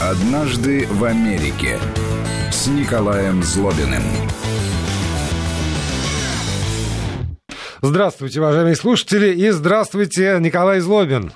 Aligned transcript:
«Однажды 0.00 0.86
в 0.90 1.04
Америке» 1.04 1.78
с 2.52 2.66
Николаем 2.66 3.42
Злобиным. 3.42 4.02
Здравствуйте, 7.82 8.40
уважаемые 8.40 8.76
слушатели, 8.76 9.34
и 9.34 9.50
здравствуйте, 9.50 10.38
Николай 10.40 10.80
Злобин. 10.80 11.32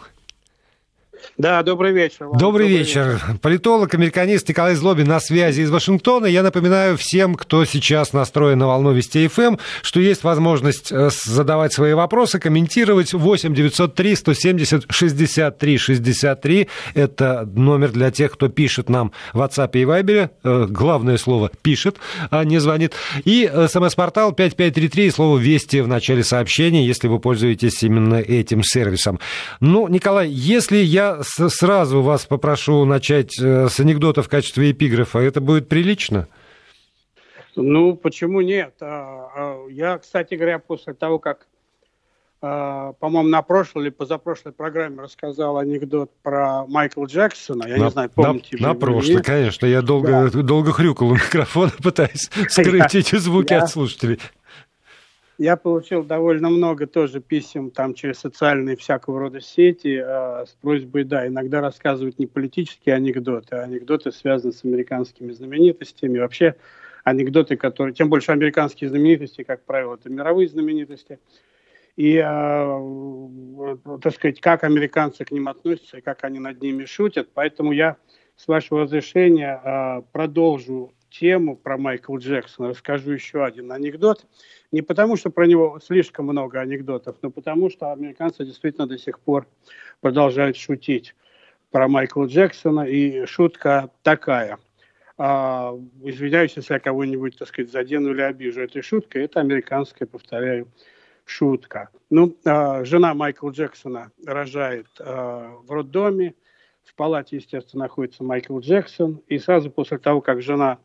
Да, 1.38 1.62
добрый 1.62 1.92
вечер. 1.92 2.26
Вам. 2.26 2.36
Добрый, 2.36 2.66
добрый 2.66 2.78
вечер. 2.80 3.12
вечер. 3.12 3.38
Политолог, 3.40 3.94
американист 3.94 4.48
Николай 4.48 4.74
Злобин 4.74 5.06
на 5.06 5.20
связи 5.20 5.60
из 5.60 5.70
Вашингтона. 5.70 6.26
Я 6.26 6.42
напоминаю 6.42 6.96
всем, 6.96 7.36
кто 7.36 7.64
сейчас 7.64 8.12
настроен 8.12 8.58
на 8.58 8.66
волну 8.66 8.92
Вести 8.92 9.28
ФМ, 9.28 9.56
что 9.82 10.00
есть 10.00 10.24
возможность 10.24 10.90
э, 10.90 11.10
задавать 11.12 11.72
свои 11.72 11.92
вопросы, 11.92 12.40
комментировать 12.40 13.12
8 13.12 13.54
903 13.54 14.16
170 14.16 14.86
63 14.90 15.78
63. 15.78 16.68
Это 16.94 17.48
номер 17.54 17.92
для 17.92 18.10
тех, 18.10 18.32
кто 18.32 18.48
пишет 18.48 18.88
нам 18.88 19.12
в 19.32 19.40
WhatsApp 19.40 19.70
и 19.74 19.84
Viber. 19.84 20.30
Э, 20.42 20.66
главное 20.68 21.18
слово 21.18 21.52
«пишет», 21.62 21.98
а 22.30 22.42
не 22.42 22.58
звонит. 22.58 22.94
И 23.24 23.48
смс-портал 23.68 24.32
5533 24.32 25.10
слово 25.12 25.38
«Вести» 25.38 25.82
в 25.82 25.86
начале 25.86 26.24
сообщения, 26.24 26.84
если 26.84 27.06
вы 27.06 27.20
пользуетесь 27.20 27.80
именно 27.84 28.16
этим 28.16 28.64
сервисом. 28.64 29.20
Ну, 29.60 29.86
Николай, 29.86 30.28
если 30.28 30.78
я 30.78 31.22
сразу 31.28 32.02
вас 32.02 32.26
попрошу 32.26 32.84
начать 32.84 33.38
э, 33.40 33.68
с 33.68 33.80
анекдота 33.80 34.22
в 34.22 34.28
качестве 34.28 34.70
эпиграфа. 34.72 35.18
Это 35.18 35.40
будет 35.40 35.68
прилично? 35.68 36.28
Ну, 37.56 37.96
почему 37.96 38.40
нет? 38.40 38.74
А, 38.80 39.30
а, 39.34 39.66
я, 39.68 39.98
кстати 39.98 40.34
говоря, 40.34 40.58
после 40.58 40.94
того, 40.94 41.18
как, 41.18 41.48
а, 42.40 42.92
по-моему, 42.94 43.28
на 43.28 43.42
прошлой 43.42 43.84
или 43.84 43.90
позапрошлой 43.90 44.52
программе 44.52 45.02
рассказал 45.02 45.58
анекдот 45.58 46.10
про 46.22 46.66
Майкла 46.66 47.06
Джексона, 47.06 47.66
я 47.66 47.76
на, 47.76 47.84
не 47.84 47.90
знаю, 47.90 48.10
помните 48.14 48.56
На, 48.60 48.68
на 48.68 48.74
прошлой, 48.74 49.22
конечно. 49.22 49.66
Я 49.66 49.82
долго, 49.82 50.30
да. 50.30 50.42
долго 50.42 50.72
хрюкал 50.72 51.08
у 51.08 51.14
микрофона, 51.14 51.72
пытаясь 51.82 52.30
скрыть 52.48 52.94
эти 52.94 53.16
звуки 53.16 53.54
от 53.54 53.68
слушателей. 53.68 54.20
Я 55.38 55.56
получил 55.56 56.02
довольно 56.02 56.50
много 56.50 56.88
тоже 56.88 57.20
писем 57.20 57.70
там 57.70 57.94
через 57.94 58.18
социальные 58.18 58.76
всякого 58.76 59.20
рода 59.20 59.40
сети 59.40 60.02
э, 60.04 60.44
с 60.44 60.50
просьбой, 60.60 61.04
да, 61.04 61.28
иногда 61.28 61.60
рассказывать 61.60 62.18
не 62.18 62.26
политические 62.26 62.96
анекдоты, 62.96 63.54
а 63.54 63.62
анекдоты, 63.62 64.10
связанные 64.10 64.52
с 64.52 64.64
американскими 64.64 65.30
знаменитостями. 65.30 66.18
Вообще 66.18 66.56
анекдоты, 67.04 67.56
которые... 67.56 67.94
Тем 67.94 68.10
больше 68.10 68.32
американские 68.32 68.90
знаменитости, 68.90 69.44
как 69.44 69.62
правило, 69.64 69.94
это 69.94 70.10
мировые 70.10 70.48
знаменитости. 70.48 71.20
И, 71.94 72.16
э, 72.16 73.76
так 74.02 74.14
сказать, 74.14 74.40
как 74.40 74.64
американцы 74.64 75.24
к 75.24 75.30
ним 75.30 75.46
относятся 75.46 75.98
и 75.98 76.00
как 76.00 76.24
они 76.24 76.40
над 76.40 76.60
ними 76.60 76.84
шутят. 76.84 77.28
Поэтому 77.32 77.70
я, 77.70 77.96
с 78.34 78.48
вашего 78.48 78.80
разрешения, 78.80 79.60
э, 79.64 80.02
продолжу 80.10 80.92
тему 81.10 81.56
про 81.56 81.76
Майкла 81.78 82.18
Джексона. 82.18 82.70
Расскажу 82.70 83.12
еще 83.12 83.44
один 83.44 83.72
анекдот. 83.72 84.26
Не 84.72 84.82
потому, 84.82 85.16
что 85.16 85.30
про 85.30 85.46
него 85.46 85.80
слишком 85.84 86.26
много 86.26 86.60
анекдотов, 86.60 87.16
но 87.22 87.30
потому, 87.30 87.70
что 87.70 87.92
американцы 87.92 88.44
действительно 88.44 88.86
до 88.86 88.98
сих 88.98 89.20
пор 89.20 89.46
продолжают 90.00 90.56
шутить 90.56 91.14
про 91.70 91.88
Майкла 91.88 92.26
Джексона. 92.26 92.82
И 92.82 93.26
шутка 93.26 93.90
такая. 94.02 94.58
А, 95.16 95.74
извиняюсь, 96.02 96.56
если 96.56 96.74
я 96.74 96.80
кого-нибудь, 96.80 97.36
так 97.36 97.48
сказать, 97.48 97.72
задену 97.72 98.10
или 98.10 98.20
обижу 98.20 98.60
этой 98.60 98.82
шуткой. 98.82 99.24
Это 99.24 99.40
американская, 99.40 100.06
повторяю, 100.06 100.68
шутка. 101.24 101.88
Ну, 102.08 102.36
а, 102.44 102.84
жена 102.84 103.14
Майкла 103.14 103.50
Джексона 103.50 104.12
рожает 104.24 104.86
а, 105.00 105.56
в 105.62 105.70
роддоме. 105.72 106.34
В 106.84 106.94
палате, 106.94 107.36
естественно, 107.36 107.84
находится 107.84 108.24
Майкл 108.24 108.58
Джексон. 108.60 109.20
И 109.26 109.38
сразу 109.38 109.70
после 109.70 109.98
того, 109.98 110.20
как 110.20 110.40
жена 110.40 110.78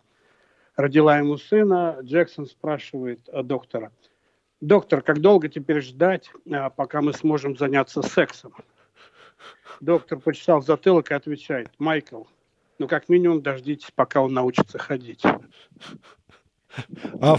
родила 0.75 1.17
ему 1.17 1.38
сына, 1.38 1.97
Джексон 2.02 2.47
спрашивает 2.47 3.22
э, 3.28 3.44
доктора, 3.44 3.91
доктор, 4.61 5.01
как 5.01 5.19
долго 5.19 5.50
теперь 5.50 5.81
ждать, 5.81 6.29
э, 6.45 6.69
пока 6.75 7.01
мы 7.01 7.13
сможем 7.13 7.57
заняться 7.57 8.01
сексом? 8.01 8.53
Доктор 9.81 10.19
почесал 10.19 10.61
затылок 10.61 11.11
и 11.11 11.13
отвечает, 11.13 11.69
Майкл, 11.78 12.23
ну 12.79 12.88
как 12.88 13.09
минимум 13.09 13.41
дождитесь, 13.41 13.91
пока 13.94 14.22
он 14.22 14.34
научится 14.34 14.78
ходить. 14.79 15.23
А, 17.22 17.38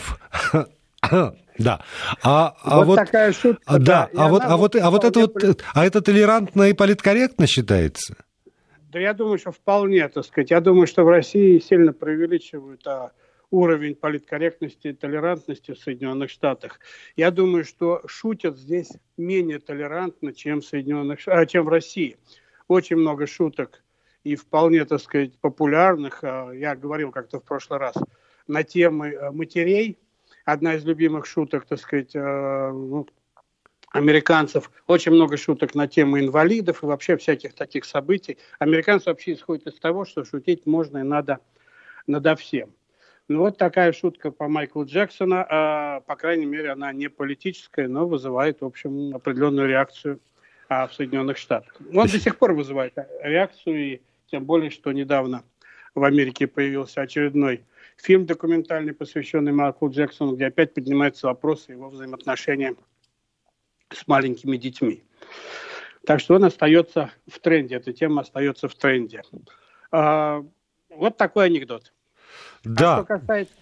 да. 1.59 1.85
А, 2.23 2.55
а 2.63 2.77
вот, 2.79 2.87
вот 2.87 2.97
такая 2.97 3.33
шутка. 3.33 3.79
Да, 3.79 4.09
да. 4.13 4.25
а 4.25 4.29
вот, 4.29 4.43
а 4.45 4.57
вот, 4.57 4.77
а 4.77 4.91
вот 4.91 5.05
это 5.05 5.21
вот, 5.21 5.65
а 5.75 5.85
это 5.85 6.03
толерантно 6.03 6.65
и 6.65 6.73
политкорректно 6.73 7.47
считается? 7.47 8.17
Да 8.95 9.01
я 9.01 9.13
думаю, 9.13 9.39
что 9.39 9.51
вполне, 9.51 10.09
так 10.09 10.25
сказать. 10.25 10.53
Я 10.53 10.61
думаю, 10.61 10.87
что 10.87 11.03
в 11.03 11.09
России 11.09 11.59
сильно 11.59 11.93
преувеличивают 11.93 12.87
а 12.87 13.11
уровень 13.55 13.95
политкорректности 13.95 14.89
и 14.89 14.93
толерантности 14.93 15.73
в 15.73 15.79
Соединенных 15.79 16.31
Штатах. 16.31 16.81
Я 17.17 17.31
думаю, 17.31 17.65
что 17.65 18.03
шутят 18.07 18.59
здесь 18.59 18.91
менее 19.17 19.61
толерантно, 19.61 20.33
чем 20.33 20.61
в, 20.61 20.65
Соединенных, 20.65 21.21
а, 21.27 21.47
чем 21.47 21.65
в 21.65 21.69
России. 21.69 22.17
Очень 22.67 22.97
много 22.97 23.27
шуток 23.27 23.85
и 24.25 24.35
вполне, 24.35 24.85
так 24.85 25.01
сказать, 25.01 25.39
популярных. 25.39 26.25
А, 26.25 26.51
я 26.51 26.75
говорил 26.75 27.13
как-то 27.13 27.39
в 27.39 27.45
прошлый 27.45 27.79
раз 27.79 27.95
на 28.49 28.65
темы 28.65 29.15
а, 29.15 29.31
матерей. 29.31 29.99
Одна 30.45 30.75
из 30.75 30.85
любимых 30.85 31.25
шуток, 31.25 31.65
так 31.67 31.79
сказать, 31.79 32.11
а, 32.17 32.73
ну, 32.73 33.07
американцев. 33.91 34.71
Очень 34.89 35.13
много 35.13 35.37
шуток 35.37 35.77
на 35.77 35.87
тему 35.87 36.19
инвалидов 36.19 36.83
и 36.83 36.87
вообще 36.87 37.17
всяких 37.17 37.55
таких 37.55 37.85
событий. 37.85 38.37
Американцы 38.59 39.11
вообще 39.11 39.35
исходят 39.35 39.69
из 39.69 39.79
того, 39.79 40.05
что 40.05 40.25
шутить 40.25 40.67
можно 40.67 40.99
и 40.99 41.03
надо 41.03 41.39
надо 42.07 42.37
всем. 42.37 42.75
Ну, 43.29 43.39
вот 43.39 43.57
такая 43.57 43.93
шутка 43.93 44.31
по 44.31 44.49
Майклу 44.49 44.85
Джексона. 44.85 45.47
А, 45.49 46.01
по 46.01 46.15
крайней 46.15 46.45
мере, 46.45 46.71
она 46.71 46.93
не 46.93 47.09
политическая, 47.09 47.89
но 47.89 48.07
вызывает, 48.07 48.61
в 48.61 48.67
общем, 48.67 49.15
определенную 49.15 49.67
реакцию 49.67 50.21
а, 50.69 50.87
в 50.87 50.95
Соединенных 50.95 51.39
Штатах. 51.39 51.75
Он 51.95 52.07
до 52.07 52.19
сих 52.19 52.37
пор 52.37 52.53
вызывает 52.53 52.95
реакцию, 53.23 53.77
и 53.77 54.01
тем 54.31 54.45
более, 54.45 54.71
что 54.71 54.93
недавно 54.93 55.43
в 55.95 56.05
Америке 56.05 56.47
появился 56.47 57.01
очередной 57.01 57.63
фильм 57.97 58.27
документальный, 58.27 58.93
посвященный 58.93 59.53
Майклу 59.53 59.91
Джексону, 59.91 60.35
где 60.35 60.47
опять 60.47 60.75
поднимается 60.75 61.27
вопрос 61.27 61.69
его 61.69 61.89
взаимоотношения 61.89 62.75
с 63.91 64.07
маленькими 64.07 64.59
детьми. 64.59 65.03
Так 66.05 66.21
что 66.21 66.35
он 66.35 66.45
остается 66.45 67.11
в 67.27 67.39
тренде, 67.39 67.77
эта 67.77 67.95
тема 67.95 68.21
остается 68.21 68.69
в 68.69 68.75
тренде. 68.75 69.23
А, 69.91 70.45
вот 70.91 71.17
такой 71.17 71.47
анекдот. 71.47 71.94
Да. 72.65 72.97
А 72.99 73.05
что 73.05 73.07
касается... 73.07 73.55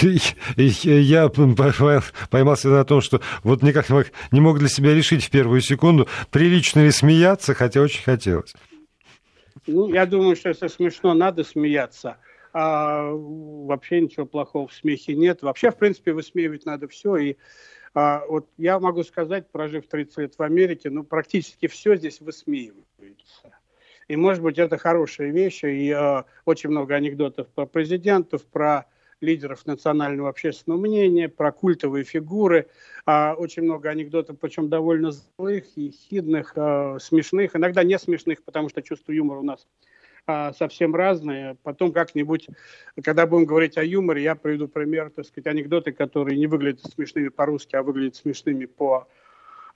Я 0.84 1.28
поймался 1.28 2.68
на 2.68 2.84
том, 2.84 3.00
что 3.00 3.20
вот 3.42 3.62
никак 3.62 3.88
не 4.30 4.40
мог 4.40 4.58
для 4.58 4.68
себя 4.68 4.94
решить 4.94 5.24
в 5.24 5.30
первую 5.30 5.60
секунду, 5.60 6.08
прилично 6.30 6.80
ли 6.80 6.90
смеяться, 6.90 7.54
хотя 7.54 7.80
очень 7.80 8.02
хотелось. 8.02 8.54
Ну, 9.66 9.92
я 9.92 10.06
думаю, 10.06 10.36
что 10.36 10.50
если 10.50 10.68
смешно, 10.68 11.14
надо 11.14 11.44
смеяться. 11.44 12.18
А 12.52 13.10
вообще 13.10 14.00
ничего 14.00 14.24
плохого 14.24 14.68
в 14.68 14.72
смехе 14.72 15.14
нет. 15.14 15.42
Вообще, 15.42 15.70
в 15.70 15.76
принципе, 15.76 16.12
высмеивать 16.12 16.64
надо 16.64 16.88
все. 16.88 17.16
И 17.16 17.36
а, 17.94 18.24
вот 18.26 18.48
я 18.56 18.78
могу 18.78 19.02
сказать, 19.02 19.50
прожив 19.50 19.86
30 19.88 20.18
лет 20.18 20.34
в 20.38 20.42
Америке, 20.42 20.90
ну, 20.90 21.04
практически 21.04 21.66
все 21.66 21.96
здесь 21.96 22.20
высмеивается. 22.20 23.57
И, 24.08 24.16
может 24.16 24.42
быть, 24.42 24.58
это 24.58 24.78
хорошая 24.78 25.30
вещь. 25.30 25.62
И 25.64 25.90
э, 25.90 26.22
очень 26.46 26.70
много 26.70 26.94
анекдотов 26.94 27.46
про 27.48 27.66
президентов, 27.66 28.44
про 28.46 28.86
лидеров 29.20 29.66
национального 29.66 30.30
общественного 30.30 30.80
мнения, 30.80 31.28
про 31.28 31.52
культовые 31.52 32.04
фигуры. 32.04 32.68
Э, 33.06 33.32
очень 33.34 33.64
много 33.64 33.90
анекдотов, 33.90 34.38
причем 34.38 34.70
довольно 34.70 35.12
злых, 35.12 35.64
ехидных, 35.76 36.52
э, 36.56 36.98
смешных. 37.00 37.54
Иногда 37.54 37.84
не 37.84 37.98
смешных, 37.98 38.42
потому 38.42 38.70
что 38.70 38.80
чувство 38.80 39.12
юмора 39.12 39.40
у 39.40 39.44
нас 39.44 39.66
э, 40.26 40.52
совсем 40.58 40.94
разное. 40.94 41.58
Потом 41.62 41.92
как-нибудь, 41.92 42.48
когда 43.04 43.26
будем 43.26 43.44
говорить 43.44 43.76
о 43.76 43.84
юморе, 43.84 44.22
я 44.22 44.34
приведу 44.34 44.68
пример, 44.68 45.10
так 45.10 45.26
сказать, 45.26 45.48
анекдоты, 45.48 45.92
которые 45.92 46.38
не 46.38 46.46
выглядят 46.46 46.90
смешными 46.90 47.28
по-русски, 47.28 47.76
а 47.76 47.82
выглядят 47.82 48.16
смешными 48.16 48.64
по 48.64 49.06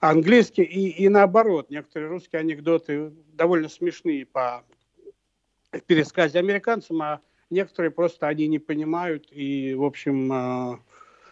английский 0.09 0.63
и, 0.63 0.89
и 0.89 1.09
наоборот. 1.09 1.69
Некоторые 1.69 2.09
русские 2.09 2.41
анекдоты 2.41 3.13
довольно 3.33 3.69
смешные 3.69 4.25
по 4.25 4.65
пересказе 5.87 6.39
американцам, 6.39 7.01
а 7.01 7.21
некоторые 7.49 7.91
просто 7.91 8.27
они 8.27 8.47
не 8.47 8.59
понимают 8.59 9.27
и, 9.31 9.73
в 9.73 9.83
общем, 9.83 10.31
э, 10.31 10.79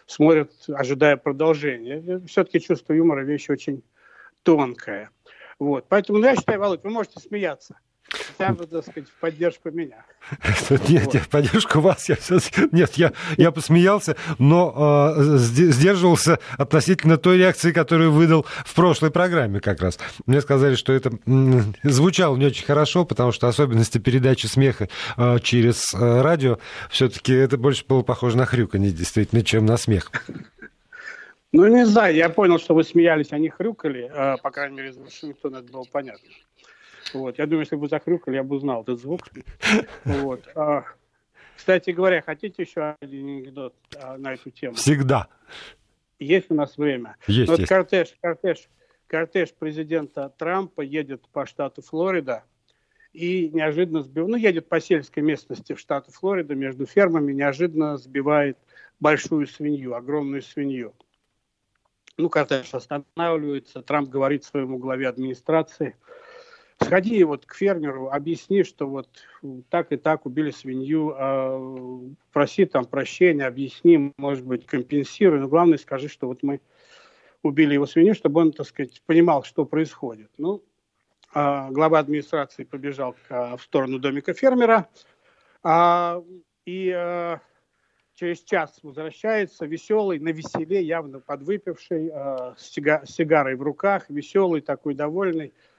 смотрят, 0.06 0.52
ожидая 0.68 1.18
продолжения. 1.18 2.20
Все-таки 2.26 2.60
чувство 2.60 2.94
юмора 2.94 3.22
вещь 3.24 3.50
очень 3.50 3.82
тонкая. 4.42 5.10
Вот. 5.58 5.86
Поэтому 5.88 6.18
ну, 6.18 6.24
я 6.24 6.34
считаю, 6.34 6.58
Володь, 6.58 6.82
вы 6.82 6.90
можете 6.90 7.20
смеяться. 7.20 7.78
Хотя 8.36 8.52
бы, 8.52 8.66
так 8.66 8.82
сказать, 8.82 9.08
в 9.08 9.20
поддержку 9.20 9.70
меня. 9.70 10.04
Нет, 10.88 11.04
вот. 11.04 11.14
нет, 11.14 11.28
поддержку 11.28 11.80
вас 11.80 12.08
я 12.08 12.16
Нет, 12.70 12.94
я, 12.94 13.12
я 13.36 13.50
посмеялся, 13.50 14.16
но 14.38 15.14
э, 15.16 15.22
сдерживался 15.36 16.38
относительно 16.56 17.16
той 17.16 17.38
реакции, 17.38 17.72
которую 17.72 18.12
выдал 18.12 18.46
в 18.64 18.74
прошлой 18.74 19.10
программе 19.10 19.60
как 19.60 19.80
раз. 19.82 19.98
Мне 20.26 20.40
сказали, 20.40 20.76
что 20.76 20.92
это 20.92 21.12
звучало 21.82 22.36
не 22.36 22.46
очень 22.46 22.64
хорошо, 22.64 23.04
потому 23.04 23.32
что 23.32 23.48
особенности 23.48 23.98
передачи 23.98 24.46
смеха 24.46 24.88
э, 25.16 25.38
через 25.42 25.92
э, 25.94 26.20
радио 26.22 26.58
все-таки 26.90 27.32
это 27.32 27.58
больше 27.58 27.84
было 27.86 28.02
похоже 28.02 28.36
на 28.36 28.46
хрюканье, 28.46 28.92
действительно, 28.92 29.42
чем 29.42 29.66
на 29.66 29.76
смех. 29.76 30.10
Ну, 31.52 31.66
не 31.66 31.84
знаю, 31.84 32.14
я 32.14 32.30
понял, 32.30 32.58
что 32.58 32.74
вы 32.74 32.82
смеялись, 32.82 33.32
они 33.32 33.50
хрюкали, 33.50 34.10
э, 34.10 34.36
по 34.42 34.50
крайней 34.50 34.76
мере, 34.76 34.88
из 34.88 34.96
Вашингтона 34.96 35.58
это 35.58 35.70
было 35.70 35.84
понятно. 35.90 36.28
Вот. 37.12 37.38
Я 37.38 37.46
думаю, 37.46 37.60
если 37.60 37.76
бы 37.76 37.88
захрюкали, 37.88 38.36
я 38.36 38.42
бы 38.42 38.56
узнал 38.56 38.82
этот 38.82 39.00
звук. 39.00 39.28
Вот. 40.04 40.48
А, 40.54 40.84
кстати 41.56 41.90
говоря, 41.90 42.22
хотите 42.22 42.62
еще 42.62 42.96
один 43.00 43.28
анекдот 43.28 43.74
а, 43.96 44.16
на 44.18 44.34
эту 44.34 44.50
тему? 44.50 44.74
Всегда. 44.74 45.28
Есть 46.18 46.50
у 46.50 46.54
нас 46.54 46.76
время. 46.76 47.16
Есть, 47.26 47.50
вот 47.50 47.58
есть. 47.58 47.68
Кортеж, 47.68 48.14
кортеж, 48.20 48.68
кортеж 49.06 49.52
президента 49.52 50.32
Трампа 50.38 50.82
едет 50.82 51.22
по 51.32 51.46
штату 51.46 51.82
Флорида 51.82 52.44
и 53.12 53.50
неожиданно 53.52 54.02
сбивает, 54.02 54.30
ну, 54.30 54.36
едет 54.36 54.68
по 54.68 54.80
сельской 54.80 55.22
местности 55.22 55.74
в 55.74 55.80
штате 55.80 56.12
Флорида 56.12 56.54
между 56.54 56.86
фермами, 56.86 57.32
неожиданно 57.32 57.96
сбивает 57.98 58.56
большую 59.00 59.46
свинью, 59.46 59.94
огромную 59.94 60.42
свинью. 60.42 60.94
Ну, 62.16 62.28
кортеж 62.28 62.72
останавливается, 62.72 63.82
Трамп 63.82 64.08
говорит 64.08 64.44
своему 64.44 64.78
главе 64.78 65.08
администрации– 65.08 65.96
сходи 66.84 67.22
вот 67.24 67.46
к 67.46 67.54
фермеру, 67.54 68.10
объясни, 68.10 68.62
что 68.62 68.86
вот 68.86 69.08
так 69.68 69.92
и 69.92 69.96
так 69.96 70.26
убили 70.26 70.50
свинью, 70.50 71.14
а 71.16 72.02
проси 72.32 72.64
там 72.66 72.84
прощения, 72.84 73.46
объясни, 73.46 74.12
может 74.16 74.44
быть, 74.44 74.66
компенсируй, 74.66 75.40
но 75.40 75.48
главное 75.48 75.78
скажи, 75.78 76.08
что 76.08 76.26
вот 76.28 76.42
мы 76.42 76.60
убили 77.42 77.74
его 77.74 77.86
свинью, 77.86 78.14
чтобы 78.14 78.40
он, 78.40 78.52
так 78.52 78.66
сказать, 78.66 79.02
понимал, 79.06 79.42
что 79.42 79.64
происходит. 79.64 80.30
Ну, 80.38 80.62
а 81.34 81.70
глава 81.70 81.98
администрации 81.98 82.64
побежал 82.64 83.16
к, 83.26 83.56
в 83.56 83.62
сторону 83.62 83.98
домика 83.98 84.34
фермера, 84.34 84.88
а, 85.62 86.22
и 86.66 86.90
а, 86.90 87.40
через 88.14 88.42
час 88.42 88.78
возвращается 88.82 89.64
веселый, 89.64 90.18
на 90.18 90.28
веселе, 90.28 90.82
явно 90.82 91.20
подвыпивший, 91.20 92.10
а, 92.12 92.54
с, 92.58 92.70
сига, 92.70 93.02
сигарой 93.06 93.56
в 93.56 93.62
руках, 93.62 94.10
веселый, 94.10 94.60
такой 94.60 94.94
довольный, 94.94 95.48
а 95.48 95.71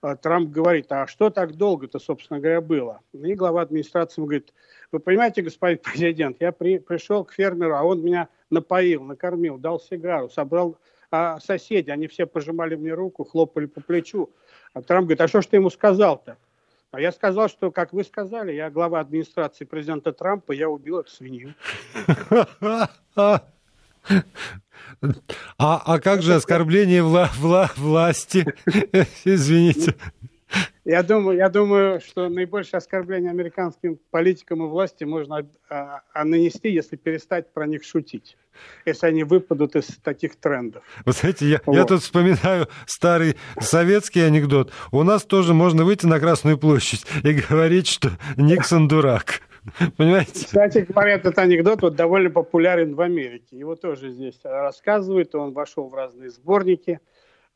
Трамп 0.00 0.50
говорит, 0.50 0.92
а 0.92 1.06
что 1.06 1.30
так 1.30 1.56
долго-то, 1.56 1.98
собственно 1.98 2.38
говоря, 2.38 2.60
было? 2.60 3.00
И 3.12 3.34
глава 3.34 3.62
администрации 3.62 4.20
говорит, 4.20 4.52
вы 4.92 5.00
понимаете, 5.00 5.42
господин 5.42 5.78
президент, 5.82 6.36
я 6.40 6.52
при, 6.52 6.78
пришел 6.78 7.24
к 7.24 7.32
фермеру, 7.32 7.74
а 7.76 7.82
он 7.82 8.02
меня 8.02 8.28
напоил, 8.50 9.02
накормил, 9.02 9.58
дал 9.58 9.80
сигару, 9.80 10.28
собрал 10.28 10.76
а 11.10 11.38
соседи, 11.40 11.90
они 11.90 12.08
все 12.08 12.26
пожимали 12.26 12.74
мне 12.74 12.92
руку, 12.92 13.24
хлопали 13.24 13.66
по 13.66 13.80
плечу. 13.80 14.30
А 14.74 14.82
Трамп 14.82 15.06
говорит, 15.06 15.20
а 15.20 15.28
что 15.28 15.40
ж 15.40 15.46
ты 15.46 15.56
ему 15.56 15.70
сказал-то? 15.70 16.36
А 16.90 17.00
я 17.00 17.12
сказал, 17.12 17.48
что, 17.48 17.70
как 17.70 17.92
вы 17.92 18.04
сказали, 18.04 18.52
я 18.52 18.70
глава 18.70 19.00
администрации 19.00 19.64
президента 19.64 20.12
Трампа, 20.12 20.52
я 20.52 20.68
убил 20.68 21.00
эту 21.00 21.10
свинью. 21.10 21.54
А, 25.58 25.82
а 25.84 26.00
как 26.00 26.22
же 26.22 26.34
оскорбление 26.34 27.02
вла, 27.02 27.30
вла, 27.38 27.70
власти? 27.76 28.46
Извините. 29.24 29.94
Я 30.84 31.02
думаю, 31.02 31.36
я 31.36 31.48
думаю, 31.48 32.00
что 32.00 32.28
наибольшее 32.28 32.78
оскорбление 32.78 33.30
американским 33.30 33.98
политикам 34.10 34.62
и 34.62 34.68
власти 34.68 35.02
можно 35.02 35.46
а, 35.68 36.02
а 36.14 36.24
нанести, 36.24 36.70
если 36.70 36.94
перестать 36.94 37.52
про 37.52 37.66
них 37.66 37.82
шутить, 37.82 38.36
если 38.84 39.06
они 39.06 39.24
выпадут 39.24 39.74
из 39.74 39.86
таких 40.04 40.36
трендов. 40.36 40.84
Вы 41.04 41.12
знаете, 41.12 41.46
я, 41.46 41.60
вот. 41.66 41.74
я 41.74 41.84
тут 41.84 42.02
вспоминаю 42.02 42.68
старый 42.86 43.36
советский 43.60 44.20
анекдот. 44.20 44.72
У 44.92 45.02
нас 45.02 45.24
тоже 45.24 45.54
можно 45.54 45.84
выйти 45.84 46.06
на 46.06 46.20
Красную 46.20 46.56
площадь 46.56 47.04
и 47.24 47.32
говорить, 47.32 47.88
что 47.88 48.12
Никсон 48.36 48.86
дурак. 48.86 49.42
Понимаете? 49.96 50.46
Кстати 50.46 50.78
говоря, 50.88 51.14
этот 51.14 51.38
анекдот 51.38 51.82
вот 51.82 51.96
довольно 51.96 52.30
популярен 52.30 52.94
в 52.94 53.00
Америке. 53.00 53.56
Его 53.56 53.76
тоже 53.76 54.10
здесь 54.10 54.38
рассказывают, 54.44 55.34
он 55.34 55.52
вошел 55.52 55.88
в 55.88 55.94
разные 55.94 56.30
сборники. 56.30 57.00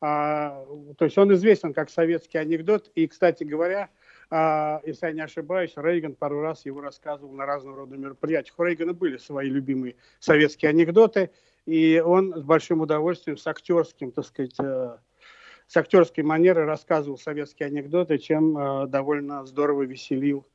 А, 0.01 0.65
то 0.97 1.05
есть 1.05 1.17
он 1.17 1.33
известен 1.33 1.73
как 1.73 1.89
советский 1.89 2.37
анекдот. 2.37 2.91
И, 2.95 3.07
кстати 3.07 3.43
говоря, 3.43 3.89
а, 4.29 4.81
если 4.85 5.07
я 5.07 5.13
не 5.13 5.21
ошибаюсь, 5.21 5.73
Рейган 5.75 6.15
пару 6.15 6.41
раз 6.41 6.65
его 6.65 6.81
рассказывал 6.81 7.33
на 7.33 7.45
разного 7.45 7.77
рода 7.77 7.97
мероприятиях. 7.97 8.57
У 8.57 8.63
Рейгана 8.63 8.93
были 8.93 9.17
свои 9.17 9.49
любимые 9.49 9.95
советские 10.19 10.69
анекдоты, 10.69 11.29
и 11.65 12.01
он 12.03 12.33
с 12.35 12.41
большим 12.41 12.81
удовольствием, 12.81 13.37
с 13.37 13.45
актерским, 13.45 14.11
так 14.11 14.25
сказать, 14.25 14.55
э, 14.59 14.97
с 15.67 15.77
актерской 15.77 16.23
манерой 16.23 16.65
рассказывал 16.65 17.17
советские 17.17 17.67
анекдоты, 17.67 18.17
чем 18.17 18.57
э, 18.57 18.87
довольно 18.87 19.45
здорово 19.45 19.83
веселил 19.83 20.45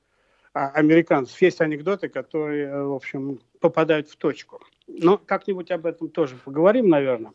американцев. 0.56 1.40
Есть 1.42 1.60
анекдоты, 1.60 2.08
которые, 2.08 2.66
э, 2.66 2.82
в 2.82 2.94
общем, 2.94 3.40
попадают 3.60 4.08
в 4.08 4.16
точку. 4.16 4.60
Но 4.86 5.18
как-нибудь 5.18 5.70
об 5.70 5.86
этом 5.86 6.08
тоже 6.08 6.36
поговорим, 6.36 6.88
наверное. 6.88 7.32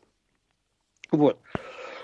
Вот. 1.12 1.40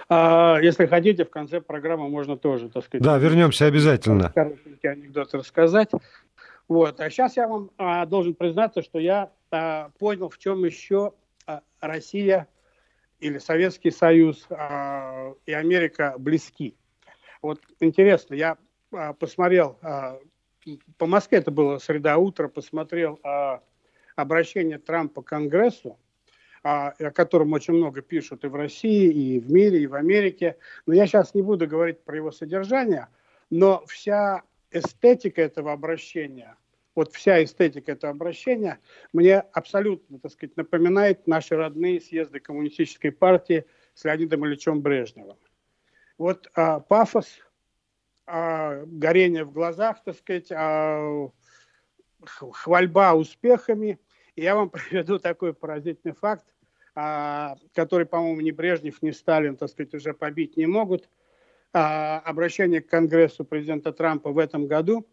А, 0.10 0.60
если 0.62 0.86
хотите, 0.86 1.26
в 1.26 1.30
конце 1.30 1.60
программы 1.60 2.10
можно 2.10 2.38
тоже, 2.38 2.70
так 2.70 2.86
сказать... 2.86 3.04
Да, 3.04 3.18
вернемся 3.18 3.66
обязательно. 3.66 4.32
Коротенькие 4.34 4.92
анекдоты 4.92 5.38
рассказать. 5.38 5.90
Вот. 6.68 7.00
А 7.00 7.10
сейчас 7.10 7.36
я 7.38 7.48
вам 7.48 7.72
а, 7.78 8.06
должен 8.06 8.36
признаться, 8.36 8.82
что 8.82 9.00
я 9.00 9.32
а, 9.52 9.90
понял, 9.98 10.30
в 10.30 10.38
чем 10.38 10.64
еще 10.66 11.14
а, 11.46 11.62
Россия 11.82 12.48
или 13.20 13.38
Советский 13.40 13.92
Союз 13.92 14.46
а, 14.50 15.34
и 15.46 15.54
Америка 15.54 16.16
близки. 16.18 16.76
Вот 17.42 17.60
интересно, 17.80 18.36
я 18.36 18.58
а, 18.92 19.14
посмотрел 19.14 19.78
а, 19.82 20.20
по 20.98 21.06
Москве 21.06 21.40
это 21.40 21.52
было 21.52 21.78
среда 21.78 22.18
утра, 22.18 22.48
посмотрел 22.48 23.20
а, 23.24 23.62
обращение 24.16 24.78
Трампа 24.78 25.22
к 25.22 25.28
Конгрессу, 25.28 25.98
а, 26.64 26.90
о 26.90 27.12
котором 27.12 27.54
очень 27.54 27.74
много 27.74 28.02
пишут 28.02 28.44
и 28.44 28.48
в 28.48 28.56
России, 28.56 29.10
и 29.12 29.40
в 29.40 29.52
мире, 29.52 29.82
и 29.82 29.88
в 29.88 29.96
Америке. 29.96 30.58
Но 30.86 30.94
я 30.94 31.08
сейчас 31.08 31.34
не 31.34 31.42
буду 31.42 31.68
говорить 31.68 32.04
про 32.04 32.18
его 32.18 32.32
содержание, 32.32 33.08
но 33.50 33.86
вся 33.88 34.44
эстетика 34.72 35.42
этого 35.42 35.72
обращения, 35.72 36.58
вот 36.96 37.14
вся 37.14 37.44
эстетика 37.44 37.92
этого 37.92 38.12
обращения 38.12 38.80
мне 39.14 39.40
абсолютно, 39.40 40.20
так 40.20 40.32
сказать, 40.32 40.58
напоминает 40.58 41.28
наши 41.28 41.56
родные 41.56 42.02
съезды 42.02 42.40
коммунистической 42.40 43.12
партии 43.12 43.66
с 43.94 44.04
Леонидом 44.04 44.46
Ильичем 44.46 44.82
Брежневым. 44.82 45.38
Вот 46.18 46.50
а, 46.56 46.80
пафос, 46.80 47.40
а, 48.28 48.84
горение 48.86 49.46
в 49.46 49.52
глазах, 49.52 50.04
так 50.04 50.16
сказать, 50.16 50.52
а, 50.52 51.30
хвальба 52.26 53.14
успехами. 53.14 54.00
И 54.36 54.44
я 54.44 54.56
вам 54.56 54.70
приведу 54.70 55.18
такой 55.18 55.54
поразительный 55.54 56.14
факт, 56.14 56.46
а, 56.94 57.56
который, 57.74 58.06
по-моему, 58.06 58.42
ни 58.42 58.52
Брежнев, 58.52 59.02
ни 59.02 59.12
Сталин, 59.12 59.56
так 59.56 59.70
сказать, 59.70 59.94
уже 59.94 60.14
побить 60.14 60.58
не 60.58 60.66
могут. 60.66 61.10
А, 61.74 62.20
обращение 62.20 62.82
к 62.82 62.90
Конгрессу 62.90 63.46
президента 63.46 63.92
Трампа 63.92 64.32
в 64.32 64.38
этом 64.38 64.68
году 64.68 65.08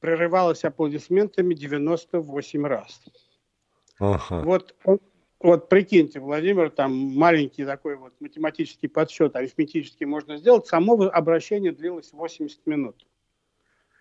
прерывалось 0.00 0.64
аплодисментами 0.64 1.54
98 1.54 2.66
раз. 2.66 3.02
Ага. 3.98 4.42
Вот 4.44 4.74
вот 5.40 5.68
прикиньте, 5.68 6.18
Владимир, 6.18 6.70
там 6.70 6.92
маленький 6.92 7.64
такой 7.64 7.96
вот 7.96 8.12
математический 8.20 8.88
подсчет, 8.88 9.36
арифметический 9.36 10.04
можно 10.04 10.36
сделать. 10.36 10.66
Само 10.66 10.94
обращение 11.04 11.72
длилось 11.72 12.12
80 12.12 12.66
минут. 12.66 13.06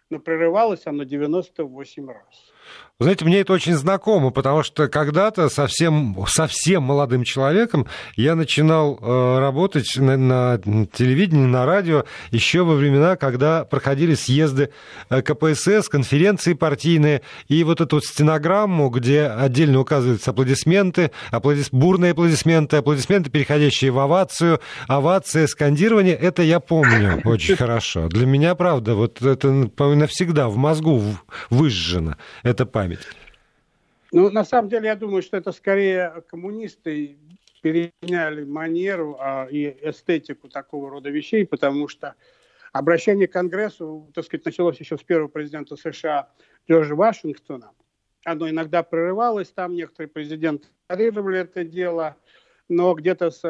Но 0.09 0.19
прерывалось 0.19 0.87
оно 0.87 1.03
98 1.03 2.09
раз. 2.09 2.53
Знаете, 2.99 3.25
мне 3.25 3.41
это 3.41 3.53
очень 3.53 3.75
знакомо, 3.75 4.31
потому 4.31 4.63
что 4.63 4.87
когда-то 4.87 5.49
совсем, 5.49 6.17
совсем 6.27 6.81
молодым 6.81 7.23
человеком 7.23 7.85
я 8.15 8.33
начинал 8.33 8.97
э, 8.99 9.37
работать 9.39 9.97
на, 9.97 10.17
на 10.17 10.57
телевидении, 10.57 11.45
на 11.45 11.67
радио 11.67 12.05
еще 12.31 12.63
во 12.63 12.73
времена, 12.73 13.15
когда 13.15 13.65
проходили 13.65 14.15
съезды 14.15 14.71
э, 15.11 15.21
КПСС, 15.21 15.89
конференции 15.89 16.55
партийные, 16.55 17.21
и 17.47 17.63
вот 17.63 17.81
эту 17.81 17.97
вот 17.97 18.05
стенограмму, 18.05 18.89
где 18.89 19.25
отдельно 19.27 19.79
указываются 19.79 20.31
аплодисменты, 20.31 21.11
аплодис... 21.29 21.69
бурные 21.71 22.13
аплодисменты, 22.13 22.77
аплодисменты, 22.77 23.29
переходящие 23.29 23.91
в 23.91 23.99
овацию, 23.99 24.59
овация, 24.87 25.45
скандирование, 25.45 26.15
это 26.15 26.41
я 26.41 26.59
помню 26.59 27.21
очень 27.25 27.57
хорошо. 27.57 28.07
Для 28.07 28.25
меня, 28.25 28.55
правда, 28.55 28.95
вот 28.95 29.21
это 29.21 29.51
навсегда 29.51 30.47
в 30.47 30.57
мозгу 30.57 31.03
выжжено, 31.51 32.15
эта 32.57 32.65
память? 32.65 33.07
Ну, 34.11 34.29
на 34.29 34.43
самом 34.43 34.69
деле, 34.69 34.87
я 34.87 34.95
думаю, 34.95 35.21
что 35.21 35.37
это 35.37 35.51
скорее 35.51 36.23
коммунисты 36.27 37.17
переняли 37.61 38.43
манеру 38.43 39.17
а, 39.19 39.47
и 39.49 39.65
эстетику 39.81 40.47
такого 40.49 40.89
рода 40.89 41.09
вещей, 41.09 41.45
потому 41.45 41.87
что 41.87 42.15
Обращение 42.77 43.27
к 43.27 43.33
Конгрессу, 43.33 44.11
так 44.13 44.25
сказать, 44.25 44.45
началось 44.45 44.79
еще 44.79 44.97
с 44.97 45.03
первого 45.03 45.29
президента 45.29 45.75
США 45.75 46.29
Джорджа 46.69 46.95
Вашингтона. 46.95 47.71
Оно 48.23 48.49
иногда 48.49 48.83
прерывалось, 48.83 49.49
там 49.49 49.73
некоторые 49.73 50.09
президенты 50.09 50.67
игнорировали 50.87 51.39
это 51.39 51.63
дело, 51.63 52.17
но 52.69 52.93
где-то 52.93 53.31
с 53.31 53.41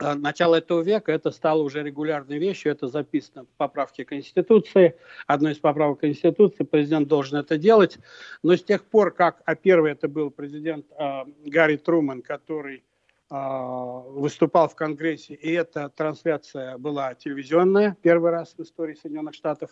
начала 0.00 0.56
этого 0.56 0.82
века 0.82 1.12
это 1.12 1.30
стало 1.30 1.62
уже 1.62 1.82
регулярной 1.82 2.38
вещью, 2.38 2.72
это 2.72 2.88
записано 2.88 3.44
в 3.44 3.56
поправке 3.56 4.04
Конституции. 4.04 4.96
Одной 5.26 5.52
из 5.52 5.58
поправок 5.58 6.00
Конституции 6.00 6.64
президент 6.64 7.08
должен 7.08 7.38
это 7.38 7.58
делать. 7.58 7.98
Но 8.42 8.56
с 8.56 8.64
тех 8.64 8.84
пор, 8.84 9.12
как, 9.12 9.42
а 9.44 9.54
первый 9.54 9.92
это 9.92 10.08
был 10.08 10.30
президент 10.30 10.86
э, 10.98 11.24
Гарри 11.46 11.76
Труман, 11.76 12.22
который 12.22 12.84
э, 13.30 13.34
выступал 13.34 14.68
в 14.68 14.74
Конгрессе, 14.74 15.34
и 15.34 15.52
эта 15.52 15.88
трансляция 15.88 16.76
была 16.78 17.14
телевизионная, 17.14 17.96
первый 18.02 18.32
раз 18.32 18.54
в 18.56 18.62
истории 18.62 18.94
Соединенных 18.94 19.34
Штатов, 19.34 19.70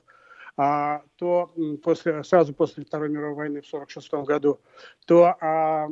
а, 0.57 1.03
то 1.17 1.51
после, 1.83 2.23
сразу 2.25 2.53
после 2.53 2.85
Второй 2.85 3.09
мировой 3.09 3.35
войны 3.35 3.63
в 3.63 3.67
1946 3.67 4.27
году, 4.27 4.61
то 5.07 5.35
а, 5.41 5.89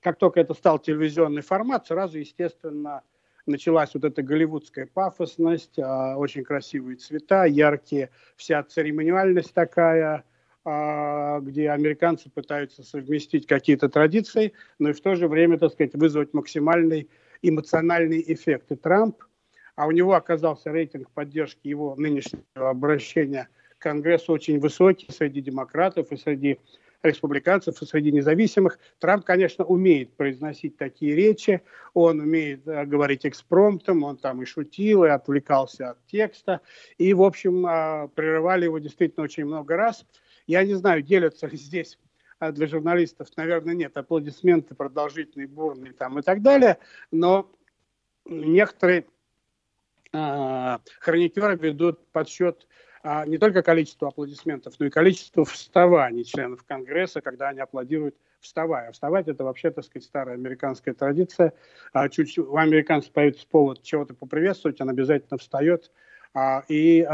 как 0.00 0.16
только 0.16 0.40
это 0.40 0.54
стал 0.54 0.78
телевизионный 0.78 1.42
формат, 1.42 1.86
сразу, 1.86 2.18
естественно, 2.18 3.02
началась 3.46 3.94
вот 3.94 4.04
эта 4.04 4.22
голливудская 4.22 4.86
пафосность, 4.86 5.78
а, 5.78 6.16
очень 6.16 6.44
красивые 6.44 6.96
цвета, 6.96 7.44
яркие, 7.44 8.10
вся 8.36 8.62
церемониальность 8.62 9.54
такая, 9.54 10.24
а, 10.64 11.40
где 11.40 11.70
американцы 11.70 12.30
пытаются 12.30 12.82
совместить 12.82 13.46
какие-то 13.46 13.88
традиции, 13.88 14.52
но 14.78 14.90
и 14.90 14.92
в 14.92 15.00
то 15.00 15.14
же 15.14 15.28
время, 15.28 15.58
так 15.58 15.72
сказать, 15.72 15.94
вызвать 15.94 16.34
максимальный 16.34 17.08
эмоциональный 17.42 18.22
эффект. 18.26 18.70
И 18.72 18.76
Трамп 18.76 19.16
а 19.80 19.86
у 19.86 19.92
него 19.92 20.12
оказался 20.12 20.70
рейтинг 20.70 21.10
поддержки 21.10 21.66
его 21.66 21.94
нынешнего 21.96 22.44
обращения 22.68 23.48
к 23.78 23.82
Конгрессу 23.82 24.30
очень 24.30 24.60
высокий 24.60 25.10
среди 25.10 25.40
демократов 25.40 26.12
и 26.12 26.18
среди 26.18 26.58
республиканцев 27.02 27.80
и 27.80 27.86
среди 27.86 28.12
независимых. 28.12 28.78
Трамп, 28.98 29.24
конечно, 29.24 29.64
умеет 29.64 30.12
произносить 30.14 30.76
такие 30.76 31.14
речи, 31.14 31.62
он 31.94 32.20
умеет 32.20 32.66
э, 32.66 32.84
говорить 32.84 33.26
экспромтом, 33.26 34.02
он 34.02 34.16
там 34.16 34.42
и 34.42 34.44
шутил, 34.44 35.04
и 35.04 35.08
отвлекался 35.08 35.90
от 35.90 36.06
текста, 36.06 36.60
и, 36.98 37.14
в 37.14 37.22
общем, 37.22 37.66
э, 37.66 38.08
прерывали 38.14 38.64
его 38.64 38.78
действительно 38.78 39.24
очень 39.24 39.44
много 39.44 39.76
раз. 39.76 40.04
Я 40.46 40.64
не 40.64 40.74
знаю, 40.74 41.02
делятся 41.02 41.46
ли 41.46 41.56
здесь 41.56 41.98
э, 42.40 42.52
для 42.52 42.66
журналистов, 42.66 43.28
наверное, 43.36 43.74
нет, 43.74 43.96
аплодисменты 43.96 44.74
продолжительные, 44.74 45.48
бурные 45.48 45.92
там 45.92 46.18
и 46.18 46.22
так 46.22 46.42
далее, 46.42 46.78
но 47.10 47.50
некоторые 48.26 49.06
а, 50.12 50.80
хроникеры 50.98 51.56
ведут 51.56 52.04
подсчет 52.08 52.66
а, 53.02 53.26
не 53.26 53.38
только 53.38 53.62
количества 53.62 54.08
аплодисментов, 54.08 54.74
но 54.78 54.86
и 54.86 54.90
количества 54.90 55.44
вставаний 55.44 56.24
членов 56.24 56.64
Конгресса, 56.64 57.20
когда 57.20 57.48
они 57.48 57.60
аплодируют 57.60 58.16
вставая. 58.40 58.92
Вставать 58.92 59.28
это 59.28 59.44
вообще, 59.44 59.70
так 59.70 59.84
сказать, 59.84 60.04
старая 60.04 60.34
американская 60.34 60.94
традиция. 60.94 61.52
А, 61.92 62.08
чуть 62.08 62.38
у 62.38 62.56
американцев 62.56 63.12
появится 63.12 63.46
повод 63.46 63.82
чего-то 63.82 64.14
поприветствовать, 64.14 64.80
он 64.80 64.90
обязательно 64.90 65.38
встает. 65.38 65.90
И 66.68 67.04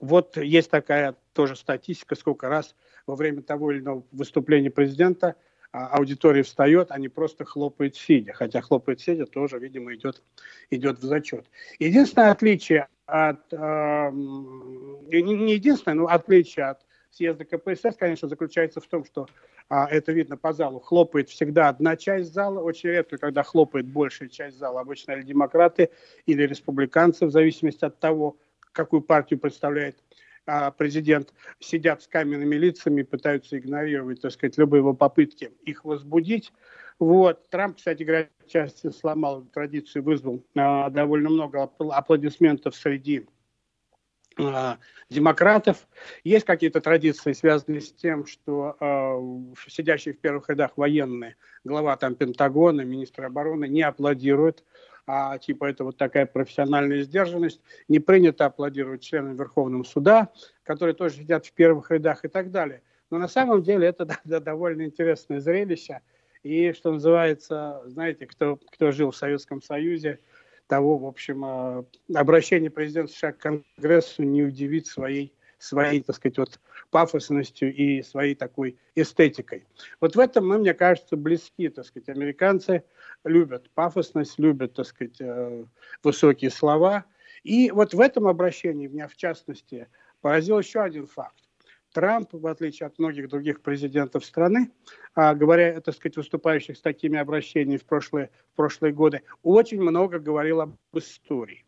вот 0.00 0.36
есть 0.38 0.70
такая 0.70 1.14
тоже 1.34 1.56
статистика, 1.56 2.14
сколько 2.14 2.48
раз 2.48 2.74
во 3.06 3.16
время 3.16 3.42
того 3.42 3.70
или 3.70 3.80
иного 3.80 4.02
выступления 4.12 4.70
президента– 4.70 5.34
а 5.70 5.88
аудитория 5.88 6.42
встает, 6.42 6.90
а 6.90 6.98
не 6.98 7.08
просто 7.08 7.44
хлопает 7.44 7.94
сидя. 7.94 8.32
Хотя 8.32 8.60
хлопает 8.60 9.00
сидя 9.00 9.26
тоже, 9.26 9.58
видимо, 9.58 9.94
идет, 9.94 10.22
идет 10.70 10.98
в 10.98 11.02
зачет. 11.02 11.46
Единственное 11.78 12.30
отличие 12.30 12.88
от... 13.08 13.52
Э, 13.52 14.10
не 14.12 15.52
единственное, 15.54 15.96
но 15.96 16.06
отличие 16.06 16.66
от 16.66 16.86
съезда 17.10 17.44
КПСС, 17.44 17.96
конечно, 17.98 18.28
заключается 18.28 18.80
в 18.80 18.86
том, 18.86 19.04
что 19.04 19.26
а, 19.70 19.86
это 19.86 20.12
видно 20.12 20.36
по 20.36 20.52
залу, 20.52 20.78
хлопает 20.78 21.30
всегда 21.30 21.68
одна 21.68 21.96
часть 21.96 22.32
зала, 22.32 22.60
очень 22.60 22.90
редко, 22.90 23.16
когда 23.16 23.42
хлопает 23.42 23.86
большая 23.86 24.28
часть 24.28 24.58
зала, 24.58 24.80
обычно 24.80 25.12
или 25.12 25.22
демократы, 25.22 25.90
или 26.26 26.42
республиканцы, 26.42 27.26
в 27.26 27.30
зависимости 27.30 27.84
от 27.84 27.98
того, 27.98 28.36
какую 28.72 29.02
партию 29.02 29.40
представляет 29.40 29.98
а, 30.46 30.70
президент 30.70 31.34
сидят 31.60 32.02
с 32.02 32.06
каменными 32.06 32.56
лицами, 32.56 33.02
пытаются 33.02 33.58
игнорировать, 33.58 34.20
так 34.20 34.32
сказать, 34.32 34.56
любые 34.56 34.80
его 34.80 34.94
попытки 34.94 35.50
их 35.64 35.84
возбудить. 35.84 36.52
Вот. 36.98 37.48
Трамп, 37.50 37.76
кстати 37.76 38.02
говоря, 38.02 38.28
части 38.46 38.90
сломал 38.90 39.44
традицию, 39.52 40.02
вызвал 40.02 40.44
а, 40.56 40.90
довольно 40.90 41.30
много 41.30 41.70
аплодисментов 41.78 42.74
среди 42.74 43.26
а, 44.36 44.78
демократов. 45.08 45.86
Есть 46.24 46.44
какие-то 46.44 46.80
традиции, 46.80 47.32
связанные 47.32 47.80
с 47.80 47.92
тем, 47.92 48.26
что 48.26 48.76
э, 48.80 49.54
сидящие 49.68 50.14
в 50.14 50.18
первых 50.18 50.48
рядах 50.48 50.72
военные, 50.76 51.36
глава 51.64 51.96
там 51.96 52.14
Пентагона, 52.14 52.82
министр 52.82 53.26
обороны 53.26 53.68
не 53.68 53.82
аплодируют 53.82 54.64
а 55.08 55.38
типа 55.38 55.64
это 55.64 55.84
вот 55.84 55.96
такая 55.96 56.26
профессиональная 56.26 57.02
сдержанность. 57.02 57.62
Не 57.88 57.98
принято 57.98 58.44
аплодировать 58.44 59.02
членам 59.02 59.36
Верховного 59.36 59.82
суда, 59.82 60.28
которые 60.64 60.94
тоже 60.94 61.16
сидят 61.16 61.46
в 61.46 61.52
первых 61.54 61.90
рядах 61.90 62.26
и 62.26 62.28
так 62.28 62.50
далее. 62.50 62.82
Но 63.10 63.16
на 63.16 63.26
самом 63.26 63.62
деле 63.62 63.86
это 63.86 64.04
да, 64.04 64.20
да, 64.24 64.38
довольно 64.38 64.82
интересное 64.82 65.40
зрелище. 65.40 66.02
И, 66.42 66.72
что 66.72 66.92
называется, 66.92 67.82
знаете, 67.86 68.26
кто, 68.26 68.56
кто 68.56 68.92
жил 68.92 69.10
в 69.10 69.16
Советском 69.16 69.62
Союзе, 69.62 70.20
того, 70.66 70.98
в 70.98 71.06
общем, 71.06 71.44
а, 71.44 71.84
обращение 72.14 72.70
президента 72.70 73.12
США 73.12 73.32
к 73.32 73.38
Конгрессу 73.38 74.22
не 74.22 74.42
удивит 74.42 74.86
своей 74.86 75.32
своей, 75.58 76.02
так 76.02 76.16
сказать, 76.16 76.38
вот 76.38 76.60
пафосностью 76.90 77.74
и 77.74 78.02
своей 78.02 78.34
такой 78.34 78.78
эстетикой. 78.94 79.66
Вот 80.00 80.16
в 80.16 80.20
этом 80.20 80.46
мы, 80.46 80.58
мне 80.58 80.72
кажется, 80.72 81.16
близки, 81.16 81.68
так 81.68 81.84
сказать, 81.84 82.08
американцы 82.08 82.84
любят 83.24 83.68
пафосность, 83.70 84.38
любят, 84.38 84.74
так 84.74 84.86
сказать, 84.86 85.20
э, 85.20 85.64
высокие 86.02 86.50
слова. 86.50 87.04
И 87.42 87.70
вот 87.70 87.92
в 87.92 88.00
этом 88.00 88.26
обращении 88.26 88.86
меня, 88.86 89.08
в 89.08 89.16
частности, 89.16 89.88
поразил 90.20 90.58
еще 90.58 90.80
один 90.80 91.06
факт. 91.06 91.47
Трамп, 91.92 92.32
в 92.32 92.46
отличие 92.46 92.86
от 92.86 92.98
многих 92.98 93.28
других 93.28 93.60
президентов 93.60 94.24
страны, 94.24 94.70
а, 95.14 95.34
говоря, 95.34 95.80
так 95.80 95.94
сказать, 95.94 96.16
выступающих 96.16 96.76
с 96.76 96.80
такими 96.80 97.18
обращениями 97.18 97.78
в 97.78 97.84
прошлые, 97.84 98.30
в 98.52 98.56
прошлые 98.56 98.92
годы, 98.92 99.22
очень 99.42 99.80
много 99.80 100.18
говорил 100.18 100.60
об 100.60 100.76
истории. 100.92 101.64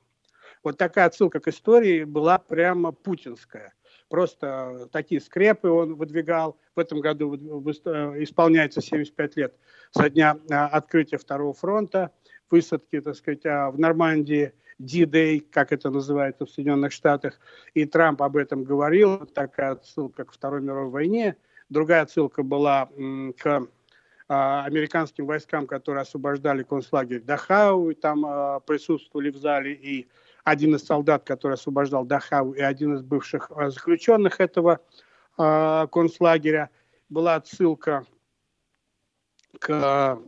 Вот 0.63 0.77
такая 0.77 1.07
отсылка 1.07 1.41
к 1.41 1.49
истории 1.49 2.05
была 2.05 2.39
прямо 2.39 2.93
путинская 2.93 3.73
просто 4.11 4.89
такие 4.93 5.21
скрепы 5.23 5.69
он 5.69 5.95
выдвигал. 5.95 6.59
В 6.75 6.81
этом 6.81 7.01
году 7.01 7.35
э, 7.35 8.23
исполняется 8.23 8.83
75 8.83 9.37
лет 9.37 9.57
со 9.93 10.11
дня 10.11 10.37
э, 10.51 10.55
открытия 10.55 11.17
Второго 11.17 11.55
фронта, 11.55 12.11
высадки, 12.51 13.01
так 13.01 13.15
сказать, 13.15 13.47
а, 13.47 13.71
в 13.71 13.79
Нормандии, 13.79 14.53
D-Day, 14.81 15.47
как 15.51 15.73
это 15.73 15.91
называется 15.91 16.47
в 16.47 16.51
Соединенных 16.51 16.93
Штатах. 16.93 17.39
И 17.75 17.85
Трамп 17.85 18.23
об 18.23 18.37
этом 18.37 18.65
говорил. 18.65 19.27
Такая 19.27 19.73
отсылка 19.73 20.25
к 20.25 20.33
Второй 20.33 20.63
мировой 20.63 20.91
войне. 20.91 21.37
Другая 21.69 22.03
отсылка 22.03 22.43
была 22.43 22.89
к 23.39 23.67
а, 24.29 24.65
американским 24.65 25.27
войскам, 25.27 25.67
которые 25.67 26.03
освобождали 26.03 26.63
концлагерь 26.63 27.21
Дахау, 27.21 27.91
и 27.91 27.95
там 27.95 28.25
а, 28.25 28.61
присутствовали 28.61 29.31
в 29.31 29.37
зале 29.37 29.75
и 29.75 30.09
один 30.45 30.75
из 30.75 30.85
солдат, 30.85 31.25
который 31.25 31.55
освобождал 31.55 32.07
Дахау, 32.07 32.53
и 32.53 32.61
один 32.61 32.95
из 32.95 33.03
бывших 33.03 33.51
э, 33.55 33.71
заключенных 33.71 34.41
этого 34.41 34.81
концлагеря. 35.37 36.71
Была 37.09 37.37
отсылка 37.37 38.05
к 39.59 40.19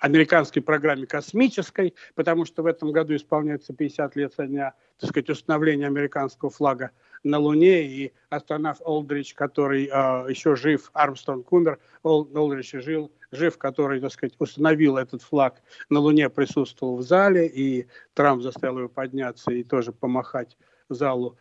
американской 0.00 0.62
программе 0.62 1.06
космической, 1.06 1.94
потому 2.14 2.44
что 2.44 2.62
в 2.62 2.66
этом 2.66 2.92
году 2.92 3.14
исполняется 3.14 3.72
50 3.72 4.16
лет 4.16 4.34
со 4.34 4.46
дня, 4.46 4.74
так 4.98 5.10
сказать, 5.10 5.30
установления 5.30 5.86
американского 5.86 6.50
флага 6.50 6.90
на 7.22 7.38
Луне, 7.38 7.84
и 7.84 8.12
астронавт 8.28 8.80
Олдрич, 8.84 9.34
который 9.34 9.86
э, 9.86 9.90
еще 10.30 10.56
жив, 10.56 10.90
Армстронг 10.92 11.52
умер, 11.52 11.78
Ол, 12.02 12.28
Олдрич 12.34 12.72
жил, 12.72 13.10
жив, 13.30 13.58
который, 13.58 14.00
так 14.00 14.12
сказать, 14.12 14.34
установил 14.38 14.96
этот 14.96 15.22
флаг 15.22 15.62
на 15.88 16.00
Луне, 16.00 16.28
присутствовал 16.28 16.96
в 16.96 17.02
зале, 17.02 17.46
и 17.46 17.86
Трамп 18.14 18.42
заставил 18.42 18.78
его 18.78 18.88
подняться 18.88 19.50
и 19.50 19.64
тоже 19.64 19.92
помахать 19.92 20.56
залу 20.88 21.36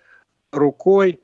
рукой. 0.52 1.22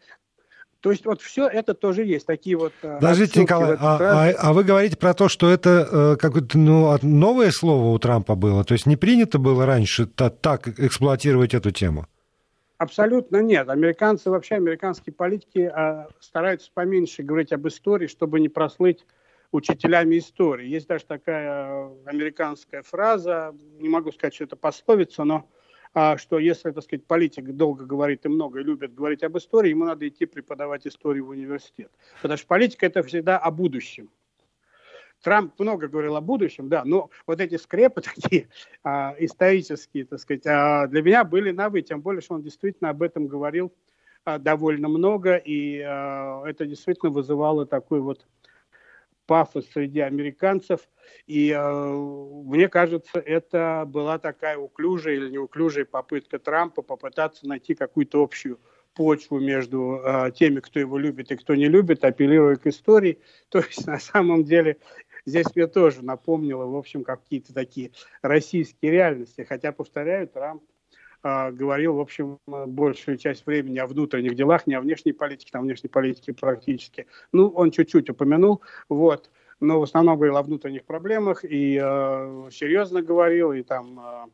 То 0.82 0.90
есть 0.90 1.06
вот 1.06 1.22
все 1.22 1.48
это 1.48 1.76
тоже 1.76 2.04
есть, 2.04 2.26
такие 2.26 2.58
вот... 2.58 2.74
Э, 2.82 2.96
Подождите, 3.00 3.42
Николай, 3.42 3.78
а, 3.80 3.98
а, 4.00 4.32
а 4.32 4.54
вы 4.54 4.64
говорите 4.64 4.98
про 4.98 5.14
то, 5.14 5.30
что 5.30 5.50
это 5.50 5.88
э, 5.92 6.16
какое-то 6.20 6.58
ну, 6.58 6.98
новое 7.04 7.52
слово 7.52 7.94
у 7.94 8.00
Трампа 8.00 8.34
было? 8.34 8.64
То 8.64 8.74
есть 8.74 8.88
не 8.88 8.98
принято 8.98 9.38
было 9.38 9.68
раньше 9.68 10.08
так 10.08 10.68
эксплуатировать 10.80 11.54
эту 11.54 11.70
тему? 11.70 12.08
Абсолютно 12.80 13.44
нет. 13.44 13.70
Американцы, 13.70 14.32
вообще 14.32 14.56
американские 14.56 15.14
политики 15.14 15.72
э, 15.72 16.08
стараются 16.20 16.72
поменьше 16.74 17.22
говорить 17.22 17.54
об 17.54 17.68
истории, 17.68 18.08
чтобы 18.08 18.40
не 18.40 18.50
прослыть 18.50 19.06
учителями 19.52 20.18
истории. 20.18 20.68
Есть 20.68 20.88
даже 20.88 21.06
такая 21.06 21.90
американская 22.06 22.82
фраза, 22.82 23.54
не 23.80 23.88
могу 23.88 24.12
сказать, 24.12 24.34
что 24.34 24.46
это 24.46 24.56
пословица, 24.56 25.26
но 25.26 25.36
а, 25.36 25.61
что 25.94 26.40
если, 26.40 26.72
так 26.72 26.84
сказать, 26.84 27.06
политик 27.06 27.46
долго 27.52 27.86
говорит 27.86 28.26
и 28.26 28.30
много 28.30 28.62
любит 28.62 28.94
говорить 28.94 29.24
об 29.24 29.38
истории, 29.38 29.72
ему 29.72 29.86
надо 29.86 30.08
идти 30.08 30.26
преподавать 30.26 30.88
историю 30.88 31.26
в 31.26 31.30
университет. 31.30 31.92
Потому 32.22 32.38
что 32.38 32.48
политика– 32.48 32.86
это 32.88 33.04
всегда 33.04 33.38
о 33.38 33.52
будущем. 33.52 34.10
Трамп 35.22 35.58
много 35.60 35.88
говорил 35.88 36.16
о 36.16 36.22
будущем, 36.22 36.68
да, 36.68 36.84
но 36.84 37.10
вот 37.28 37.40
эти 37.40 37.56
скрепы 37.56 38.02
такие 38.02 38.48
а, 38.84 39.16
исторические, 39.20 40.06
так 40.06 40.20
сказать, 40.20 40.46
а, 40.46 40.88
для 40.88 41.02
меня 41.02 41.24
были 41.24 41.52
новые, 41.52 41.84
тем 41.84 42.02
более, 42.02 42.22
что 42.22 42.36
он 42.36 42.42
действительно 42.42 42.90
об 42.90 43.02
этом 43.04 43.28
говорил 43.28 43.72
а, 44.24 44.40
довольно 44.40 44.88
много, 44.88 45.36
и 45.36 45.82
а, 45.82 46.44
это 46.46 46.66
действительно 46.66 47.12
вызывало 47.12 47.66
такой 47.66 48.02
вот 48.02 48.26
пафос 49.32 49.66
среди 49.72 50.02
американцев. 50.02 50.82
И 51.26 51.52
э, 51.52 51.94
мне 51.94 52.68
кажется, 52.68 53.18
это 53.18 53.86
была 53.88 54.20
такая 54.20 54.58
уклюжая 54.58 55.16
или 55.16 55.30
неуклюжая 55.30 55.86
попытка 55.86 56.38
Трампа 56.38 56.82
попытаться 56.82 57.48
найти 57.48 57.74
какую-то 57.74 58.22
общую 58.22 58.60
почву 58.94 59.40
между 59.40 60.02
э, 60.04 60.32
теми, 60.36 60.60
кто 60.60 60.82
его 60.82 60.98
любит 60.98 61.32
и 61.32 61.38
кто 61.38 61.56
не 61.56 61.70
любит, 61.70 62.04
апеллируя 62.04 62.58
к 62.58 62.68
истории. 62.68 63.20
То 63.48 63.60
есть 63.60 63.88
на 63.88 64.00
самом 64.00 64.44
деле 64.44 64.80
здесь 65.26 65.48
мне 65.56 65.68
тоже 65.68 66.04
напомнило, 66.04 66.66
в 66.66 66.76
общем, 66.76 67.06
какие-то 67.06 67.54
такие 67.54 67.92
российские 68.22 68.92
реальности. 68.92 69.46
Хотя, 69.48 69.72
повторяю, 69.72 70.28
Трамп 70.28 70.62
э, 71.24 71.52
говорил, 71.52 71.96
в 71.96 72.00
общем, 72.00 72.40
большую 72.48 73.18
часть 73.18 73.46
времени 73.46 73.80
о 73.80 73.88
внутренних 73.88 74.36
делах, 74.36 74.68
не 74.68 74.76
о 74.76 74.82
внешней 74.82 75.14
политике, 75.14 75.52
там 75.52 75.64
внешней 75.64 75.90
политике 75.90 76.34
практически. 76.34 77.08
Ну, 77.32 77.50
он 77.50 77.72
чуть-чуть 77.72 78.10
упомянул, 78.10 78.62
вот, 78.90 79.30
но 79.60 79.80
в 79.80 79.84
основном 79.84 80.16
говорил 80.16 80.38
о 80.38 80.44
внутренних 80.44 80.86
проблемах 80.86 81.44
и 81.44 81.80
э, 81.82 82.50
серьезно 82.52 83.02
говорил, 83.02 83.52
и 83.54 83.64
там 83.64 84.00
э, 84.00 84.26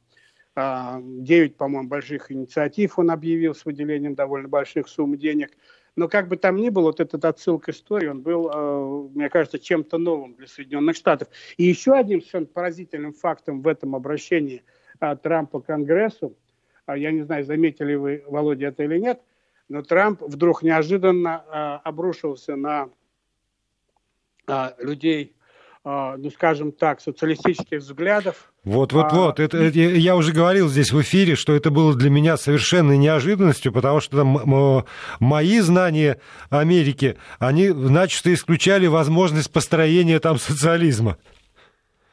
9, 0.58 1.56
по-моему, 1.56 1.88
больших 1.88 2.32
инициатив 2.32 2.98
он 2.98 3.12
объявил 3.12 3.54
с 3.54 3.64
выделением 3.64 4.16
довольно 4.16 4.48
больших 4.48 4.88
сумм 4.88 5.16
денег. 5.16 5.52
Но 5.96 6.08
как 6.08 6.28
бы 6.28 6.38
там 6.38 6.56
ни 6.58 6.70
было, 6.70 6.86
вот 6.86 7.00
этот 7.00 7.26
отсыл 7.26 7.60
к 7.60 7.70
истории, 7.70 8.08
он 8.08 8.22
был, 8.22 8.50
э, 8.54 9.10
мне 9.14 9.30
кажется, 9.30 9.60
чем-то 9.60 9.98
новым 9.98 10.36
для 10.36 10.48
Соединенных 10.48 10.96
Штатов. 10.96 11.28
И 11.58 11.64
еще 11.64 11.94
одним 11.94 12.22
совершенно 12.22 12.46
поразительным 12.46 13.14
фактом 13.14 13.62
в 13.62 13.68
этом 13.68 13.96
обращении 13.96 14.64
э, 15.00 15.16
Трампа 15.16 15.60
к 15.60 15.66
Конгрессу, 15.66 16.28
э, 16.28 16.47
я 16.96 17.12
не 17.12 17.24
знаю, 17.24 17.44
заметили 17.44 17.96
вы, 17.96 18.24
Володя, 18.28 18.68
это 18.68 18.84
или 18.84 18.98
нет, 18.98 19.22
но 19.70 19.82
Трамп 19.82 20.22
вдруг 20.22 20.64
неожиданно 20.64 21.80
обрушился 21.80 22.56
на 22.56 22.90
людей 24.80 25.36
а, 25.90 26.18
ну, 26.18 26.30
скажем 26.32 26.74
так, 26.74 27.00
социалистических 27.00 27.80
взглядов. 27.80 28.52
Вот, 28.66 28.92
вот, 28.92 29.06
а, 29.06 29.16
вот. 29.16 29.40
Это, 29.40 29.56
это, 29.56 29.80
я 29.80 30.18
уже 30.18 30.34
говорил 30.34 30.68
здесь 30.68 30.92
в 30.92 31.00
эфире, 31.02 31.36
что 31.36 31.56
это 31.56 31.72
было 31.72 31.96
для 31.96 32.10
меня 32.10 32.36
совершенной 32.36 32.98
неожиданностью, 32.98 33.72
потому 33.72 34.02
что 34.02 34.18
там, 34.18 34.86
мои 35.22 35.60
знания 35.62 36.20
Америки, 36.50 37.18
они 37.40 37.70
начисто 37.70 38.34
исключали 38.34 38.88
возможность 38.88 39.50
построения 39.50 40.20
там 40.20 40.40
социализма. 40.40 41.18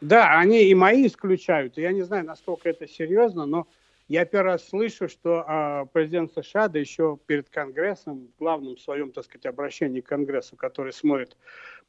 Да, 0.01 0.39
они 0.39 0.63
и 0.63 0.75
мои 0.77 1.09
исключают. 1.09 1.77
Я 1.77 1.91
не 1.91 2.03
знаю, 2.03 2.25
насколько 2.27 2.69
это 2.69 2.87
серьезно, 2.87 3.45
но 3.45 3.67
я 4.09 4.25
первый 4.25 4.53
раз 4.53 4.69
слышу, 4.69 5.09
что 5.09 5.45
а, 5.47 5.87
президент 5.87 6.33
США, 6.33 6.69
да 6.69 6.79
еще 6.79 7.19
перед 7.27 7.49
Конгрессом, 7.49 8.29
в 8.29 8.39
главном 8.39 8.77
своем, 8.77 9.13
так 9.13 9.25
сказать, 9.25 9.47
обращении 9.47 10.01
к 10.01 10.07
Конгрессу, 10.07 10.57
который 10.57 10.93
смотрит 10.93 11.37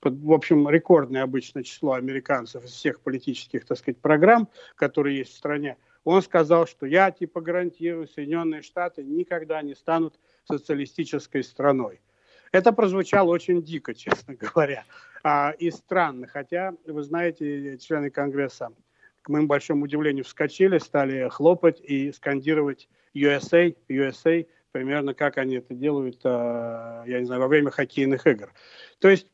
в 0.01 0.31
общем, 0.31 0.69
рекордное 0.69 1.23
обычно 1.23 1.63
число 1.63 1.93
американцев 1.93 2.63
из 2.63 2.71
всех 2.71 3.01
политических, 3.01 3.65
так 3.65 3.77
сказать, 3.77 3.99
программ, 3.99 4.49
которые 4.75 5.17
есть 5.17 5.33
в 5.33 5.37
стране, 5.37 5.77
он 6.03 6.21
сказал, 6.21 6.67
что 6.67 6.85
я 6.85 7.09
типа 7.11 7.41
гарантирую, 7.41 8.07
Соединенные 8.07 8.61
Штаты 8.61 9.03
никогда 9.03 9.61
не 9.63 9.73
станут 9.73 10.19
социалистической 10.43 11.43
страной. 11.43 11.99
Это 12.51 12.71
прозвучало 12.71 13.31
очень 13.31 13.63
дико, 13.63 13.95
честно 13.95 14.35
говоря, 14.35 14.85
а, 15.23 15.51
и 15.57 15.71
странно. 15.71 16.27
Хотя, 16.27 16.75
вы 16.85 17.01
знаете, 17.01 17.77
члены 17.79 18.11
Конгресса, 18.11 18.71
к 19.25 19.29
моему 19.29 19.47
большому 19.47 19.85
удивлению, 19.85 20.23
вскочили, 20.23 20.77
стали 20.77 21.27
хлопать 21.29 21.81
и 21.81 22.11
скандировать 22.11 22.87
USA, 23.15 23.75
USA, 23.89 24.47
примерно 24.71 25.15
как 25.15 25.39
они 25.39 25.55
это 25.55 25.73
делают, 25.73 26.19
а, 26.23 27.03
я 27.07 27.19
не 27.19 27.25
знаю, 27.25 27.41
во 27.41 27.47
время 27.47 27.71
хоккейных 27.71 28.27
игр. 28.27 28.53
То 28.99 29.09
есть 29.09 29.27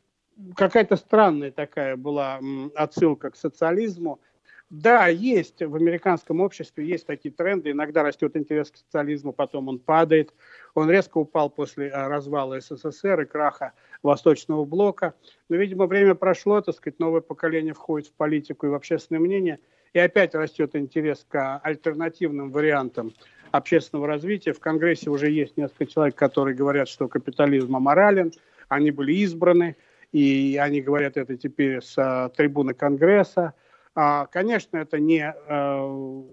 какая-то 0.55 0.95
странная 0.95 1.51
такая 1.51 1.97
была 1.97 2.39
отсылка 2.73 3.31
к 3.31 3.35
социализму. 3.35 4.21
Да, 4.69 5.07
есть 5.07 5.61
в 5.61 5.75
американском 5.75 6.39
обществе, 6.39 6.87
есть 6.87 7.05
такие 7.05 7.33
тренды. 7.33 7.71
Иногда 7.71 8.01
растет 8.01 8.37
интерес 8.37 8.71
к 8.71 8.77
социализму, 8.77 9.33
потом 9.33 9.67
он 9.67 9.79
падает. 9.79 10.33
Он 10.73 10.89
резко 10.89 11.17
упал 11.17 11.49
после 11.49 11.89
а, 11.89 12.07
развала 12.07 12.61
СССР 12.61 13.19
и 13.19 13.25
краха 13.25 13.73
Восточного 14.03 14.63
блока. 14.63 15.15
Но, 15.49 15.57
видимо, 15.57 15.85
время 15.85 16.15
прошло, 16.15 16.61
так 16.61 16.75
сказать, 16.75 16.97
новое 16.99 17.19
поколение 17.19 17.73
входит 17.73 18.07
в 18.07 18.13
политику 18.13 18.67
и 18.67 18.69
в 18.69 18.73
общественное 18.73 19.19
мнение. 19.19 19.59
И 19.93 19.99
опять 19.99 20.35
растет 20.35 20.75
интерес 20.75 21.25
к 21.27 21.59
альтернативным 21.59 22.51
вариантам 22.51 23.13
общественного 23.51 24.07
развития. 24.07 24.53
В 24.53 24.59
Конгрессе 24.59 25.09
уже 25.09 25.29
есть 25.29 25.57
несколько 25.57 25.85
человек, 25.85 26.15
которые 26.15 26.55
говорят, 26.55 26.87
что 26.87 27.07
капитализм 27.07 27.75
аморален. 27.75 28.31
Они 28.69 28.91
были 28.91 29.13
избраны 29.13 29.75
и 30.11 30.59
они 30.61 30.81
говорят 30.81 31.17
это 31.17 31.37
теперь 31.37 31.81
с 31.81 31.97
а, 31.97 32.29
трибуны 32.29 32.73
Конгресса. 32.73 33.53
А, 33.95 34.25
конечно, 34.27 34.77
это 34.77 34.99
не 34.99 35.23
а, 35.23 36.23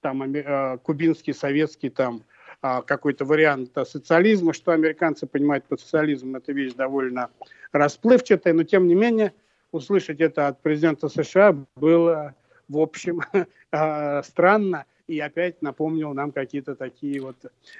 там, 0.00 0.22
а, 0.22 0.78
кубинский, 0.78 1.34
советский 1.34 1.90
там, 1.90 2.24
а, 2.62 2.82
какой-то 2.82 3.24
вариант 3.24 3.70
социализма. 3.86 4.52
Что 4.52 4.72
американцы 4.72 5.26
понимают 5.26 5.64
под 5.66 5.80
социализмом, 5.80 6.36
это 6.36 6.52
вещь 6.52 6.74
довольно 6.74 7.30
расплывчатая, 7.72 8.54
но 8.54 8.64
тем 8.64 8.88
не 8.88 8.94
менее 8.94 9.32
услышать 9.70 10.20
это 10.20 10.48
от 10.48 10.60
президента 10.62 11.08
США 11.08 11.56
было, 11.76 12.34
в 12.68 12.78
общем, 12.78 13.20
а, 13.72 14.22
странно 14.22 14.84
и 15.08 15.18
опять 15.20 15.62
напомнил 15.62 16.12
нам 16.12 16.32
какие-то 16.32 16.74
такие 16.74 17.20
вот 17.20 17.36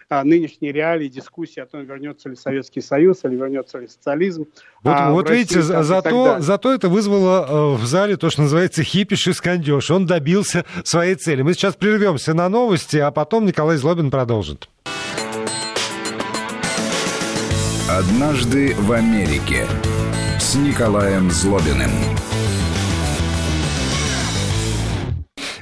а, 0.08 0.24
нынешние 0.24 0.72
реалии, 0.72 1.08
дискуссии 1.08 1.60
о 1.60 1.66
том, 1.66 1.84
вернется 1.84 2.30
ли 2.30 2.36
Советский 2.36 2.80
Союз 2.80 3.22
или 3.24 3.36
вернется 3.36 3.78
ли 3.78 3.86
социализм. 3.86 4.46
Вот, 4.82 4.94
а, 4.96 5.12
вот 5.12 5.28
России, 5.28 5.40
видите, 5.40 5.62
там, 5.62 5.84
зато, 5.84 6.40
зато 6.40 6.74
это 6.74 6.88
вызвало 6.88 7.74
э, 7.74 7.76
в 7.76 7.84
зале 7.84 8.16
то, 8.16 8.30
что 8.30 8.42
называется 8.42 8.82
хипиш 8.82 9.28
и 9.28 9.32
скандеж. 9.34 9.90
Он 9.90 10.06
добился 10.06 10.64
своей 10.84 11.16
цели. 11.16 11.42
Мы 11.42 11.52
сейчас 11.52 11.76
прервемся 11.76 12.32
на 12.32 12.48
новости, 12.48 12.96
а 12.96 13.10
потом 13.10 13.44
Николай 13.44 13.76
Злобин 13.76 14.10
продолжит. 14.10 14.70
Однажды 17.90 18.74
в 18.74 18.92
Америке 18.92 19.66
с 20.38 20.54
Николаем 20.54 21.30
Злобиным. 21.30 21.90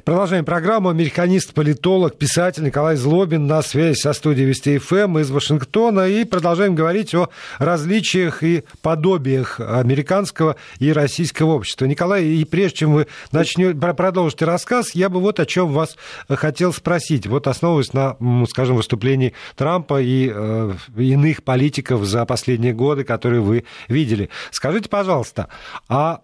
Продолжаем 0.06 0.44
программу. 0.44 0.88
Американист, 0.88 1.52
политолог, 1.52 2.16
писатель 2.16 2.62
Николай 2.62 2.94
Злобин 2.94 3.48
на 3.48 3.60
связи 3.60 3.98
со 3.98 4.12
студией 4.12 4.46
Вести 4.46 4.78
ФМ 4.78 5.18
из 5.18 5.32
Вашингтона. 5.32 6.06
И 6.06 6.22
продолжаем 6.22 6.76
говорить 6.76 7.12
о 7.12 7.28
различиях 7.58 8.44
и 8.44 8.62
подобиях 8.82 9.58
американского 9.58 10.54
и 10.78 10.92
российского 10.92 11.54
общества. 11.54 11.86
Николай, 11.86 12.24
и 12.24 12.44
прежде 12.44 12.76
чем 12.76 12.92
вы 12.92 13.08
начнете, 13.32 13.76
продолжите 13.76 14.44
рассказ, 14.44 14.94
я 14.94 15.08
бы 15.08 15.18
вот 15.18 15.40
о 15.40 15.44
чем 15.44 15.72
вас 15.72 15.96
хотел 16.28 16.72
спросить. 16.72 17.26
Вот 17.26 17.48
основываясь 17.48 17.92
на, 17.92 18.16
скажем, 18.48 18.76
выступлении 18.76 19.32
Трампа 19.56 20.00
и 20.00 20.30
э, 20.32 20.72
иных 20.96 21.42
политиков 21.42 22.04
за 22.04 22.24
последние 22.26 22.74
годы, 22.74 23.02
которые 23.02 23.40
вы 23.40 23.64
видели. 23.88 24.30
Скажите, 24.52 24.88
пожалуйста, 24.88 25.48
а 25.88 26.20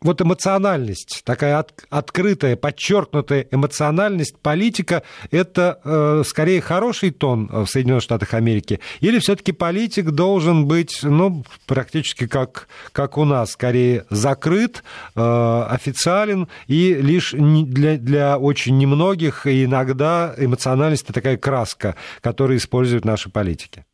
вот 0.00 0.20
эмоциональность, 0.20 1.22
такая 1.24 1.58
от, 1.58 1.72
открытая, 1.90 2.56
подчеркнутая 2.56 3.46
эмоциональность 3.50 4.38
политика, 4.38 5.02
это 5.30 5.80
э, 5.84 6.22
скорее 6.26 6.60
хороший 6.60 7.10
тон 7.10 7.48
в 7.50 7.66
Соединенных 7.66 8.02
Штатах 8.02 8.34
Америки? 8.34 8.80
Или 9.00 9.18
все-таки 9.18 9.52
политик 9.52 10.10
должен 10.10 10.66
быть, 10.66 11.00
ну, 11.02 11.44
практически 11.66 12.26
как, 12.26 12.68
как 12.92 13.18
у 13.18 13.24
нас, 13.24 13.52
скорее 13.52 14.04
закрыт, 14.10 14.82
э, 15.14 15.66
официален 15.68 16.48
и 16.66 16.94
лишь 16.94 17.32
для, 17.32 17.96
для 17.96 18.38
очень 18.38 18.78
немногих 18.78 19.46
иногда 19.46 20.34
эмоциональность 20.36 21.04
это 21.04 21.12
такая 21.12 21.36
краска, 21.36 21.96
которую 22.20 22.58
используют 22.58 23.04
наши 23.04 23.30
политики? 23.30 23.84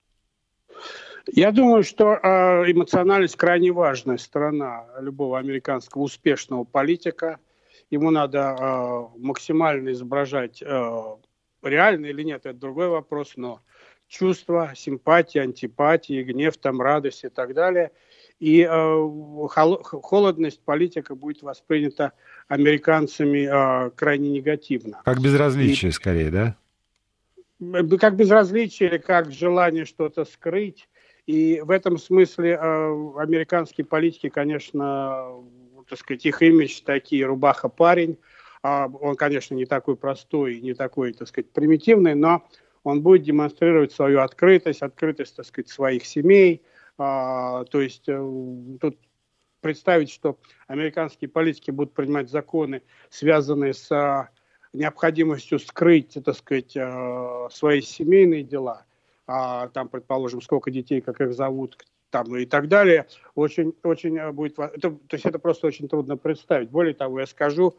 Я 1.33 1.53
думаю, 1.53 1.83
что 1.83 2.15
э, 2.15 2.71
эмоциональность 2.71 3.37
крайне 3.37 3.73
важная 3.73 4.19
сторона 4.19 4.85
любого 5.01 5.39
американского 5.39 6.03
успешного 6.03 6.65
политика. 6.65 7.39
Ему 7.91 8.11
надо 8.11 8.57
э, 8.59 9.19
максимально 9.19 9.93
изображать 9.93 10.63
э, 10.63 11.17
реально 11.63 12.07
или 12.07 12.23
нет, 12.23 12.45
это 12.45 12.59
другой 12.59 12.89
вопрос, 12.89 13.35
но 13.37 13.61
чувства, 14.09 14.73
симпатии, 14.77 15.39
антипатии, 15.39 16.23
гнев, 16.23 16.57
там, 16.57 16.81
радость 16.81 17.25
и 17.25 17.29
так 17.29 17.55
далее. 17.55 17.91
И 18.39 18.61
э, 18.61 19.49
холодность 19.49 20.61
политика 20.61 21.15
будет 21.15 21.43
воспринята 21.43 22.13
американцами 22.49 23.87
э, 23.87 23.91
крайне 23.91 24.31
негативно. 24.31 25.01
Как 25.05 25.21
безразличие, 25.21 25.89
и, 25.89 25.93
скорее, 25.93 26.31
да? 26.31 26.57
как 27.99 28.17
безразличие 28.17 28.91
или 28.91 28.99
как 28.99 29.33
желание 29.33 29.85
что-то 29.85 30.25
скрыть. 30.25 30.89
И 31.27 31.61
в 31.63 31.71
этом 31.71 31.97
смысле 31.99 32.51
э, 32.51 32.59
американские 33.19 33.87
политики, 33.87 34.29
конечно, 34.29 35.43
так 35.89 35.99
сказать, 35.99 36.27
их 36.27 36.43
имидж 36.43 36.83
такие, 36.85 37.25
рубаха 37.25 37.69
парень. 37.69 38.19
Э, 38.63 38.87
он, 39.01 39.17
конечно, 39.17 39.55
не 39.55 39.65
такой 39.65 39.97
простой, 39.97 40.61
не 40.61 40.75
такой, 40.75 41.13
так 41.13 41.29
сказать, 41.29 41.51
примитивный, 41.51 42.15
но 42.15 42.47
он 42.83 43.01
будет 43.01 43.23
демонстрировать 43.23 43.93
свою 43.93 44.21
открытость, 44.21 44.83
открытость, 44.83 45.37
так 45.37 45.47
сказать, 45.47 45.69
своих 45.69 46.05
семей. 46.05 46.63
Э, 46.99 47.65
то 47.71 47.81
есть 47.81 48.09
э, 48.09 48.19
тут 48.81 48.99
представить, 49.63 50.11
что 50.11 50.39
американские 50.67 51.31
политики 51.31 51.71
будут 51.71 51.95
принимать 51.95 52.29
законы, 52.29 52.83
связанные 53.09 53.73
с 53.73 53.91
э, 53.91 54.29
необходимостью 54.75 55.59
скрыть, 55.59 56.19
так 56.23 56.37
сказать, 56.37 56.77
э, 56.77 57.49
свои 57.51 57.81
семейные 57.81 58.43
дела, 58.43 58.85
а, 59.27 59.69
там, 59.69 59.89
предположим, 59.89 60.41
сколько 60.41 60.71
детей, 60.71 61.01
как 61.01 61.21
их 61.21 61.35
зовут, 61.35 61.79
там 62.11 62.37
и 62.37 62.47
так 62.47 62.69
далее, 62.69 63.07
очень, 63.35 63.75
очень 63.83 64.17
э, 64.19 64.31
будет, 64.31 64.59
это, 64.59 64.91
то 64.91 65.15
есть 65.15 65.27
это 65.27 65.39
просто 65.39 65.67
очень 65.67 65.89
трудно 65.89 66.17
представить. 66.17 66.71
Более 66.71 66.95
того, 66.95 67.21
я 67.21 67.27
скажу, 67.27 67.77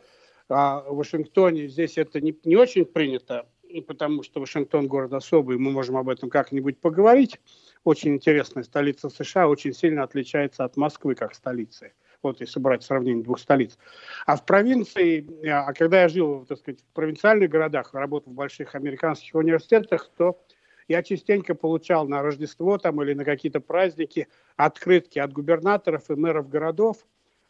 а, 0.49 0.81
в 0.81 0.97
Вашингтоне 0.97 1.67
здесь 1.67 1.97
это 1.97 2.19
не, 2.19 2.37
не 2.43 2.55
очень 2.55 2.85
принято, 2.85 3.47
потому 3.87 4.23
что 4.23 4.41
Вашингтон 4.41 4.87
город 4.87 5.13
особый, 5.13 5.57
мы 5.57 5.71
можем 5.71 5.97
об 5.97 6.09
этом 6.09 6.29
как-нибудь 6.29 6.79
поговорить. 6.79 7.39
Очень 7.83 8.15
интересная 8.15 8.63
столица 8.63 9.09
США, 9.09 9.47
очень 9.47 9.73
сильно 9.73 10.03
отличается 10.03 10.65
от 10.65 10.75
Москвы 10.75 11.15
как 11.15 11.33
столицы 11.33 11.93
вот 12.25 12.41
если 12.41 12.59
брать 12.59 12.83
сравнение 12.83 13.23
двух 13.23 13.39
столиц. 13.39 13.77
А 14.25 14.35
в 14.35 14.45
провинции, 14.45 15.47
а 15.47 15.71
когда 15.73 16.01
я 16.01 16.09
жил, 16.09 16.45
так 16.45 16.57
сказать, 16.57 16.81
в 16.81 16.93
провинциальных 16.93 17.49
городах, 17.49 17.93
работал 17.93 18.33
в 18.33 18.35
больших 18.35 18.73
американских 18.75 19.35
университетах, 19.35 20.09
то 20.17 20.41
я 20.87 21.03
частенько 21.03 21.55
получал 21.55 22.07
на 22.07 22.21
Рождество 22.21 22.77
там 22.77 23.01
или 23.01 23.13
на 23.13 23.25
какие-то 23.25 23.59
праздники 23.59 24.27
открытки 24.55 25.19
от 25.19 25.33
губернаторов 25.33 26.09
и 26.09 26.15
мэров 26.15 26.49
городов 26.49 26.97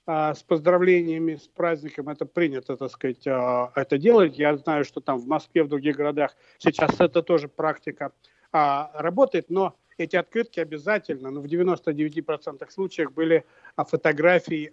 а, 0.06 0.34
с 0.34 0.44
поздравлениями 0.44 1.36
с 1.36 1.48
праздником. 1.48 2.10
Это 2.10 2.26
принято, 2.26 2.78
так 2.78 2.92
сказать, 2.92 3.26
а, 3.28 3.72
это 3.76 3.98
делать. 3.98 4.38
Я 4.38 4.56
знаю, 4.58 4.86
что 4.86 5.02
там 5.02 5.20
в 5.20 5.28
Москве, 5.28 5.64
в 5.64 5.68
других 5.68 5.96
городах 5.96 6.36
сейчас 6.60 7.00
это 7.00 7.22
тоже 7.22 7.48
практика 7.48 8.12
а, 8.52 8.92
работает, 8.94 9.50
но 9.50 9.76
эти 9.98 10.16
открытки 10.16 10.60
обязательно, 10.60 11.32
но 11.32 11.42
ну, 11.42 11.48
в 11.48 11.50
99% 11.50 12.70
случаев 12.70 13.14
были 13.14 13.46
фотографии 13.78 14.72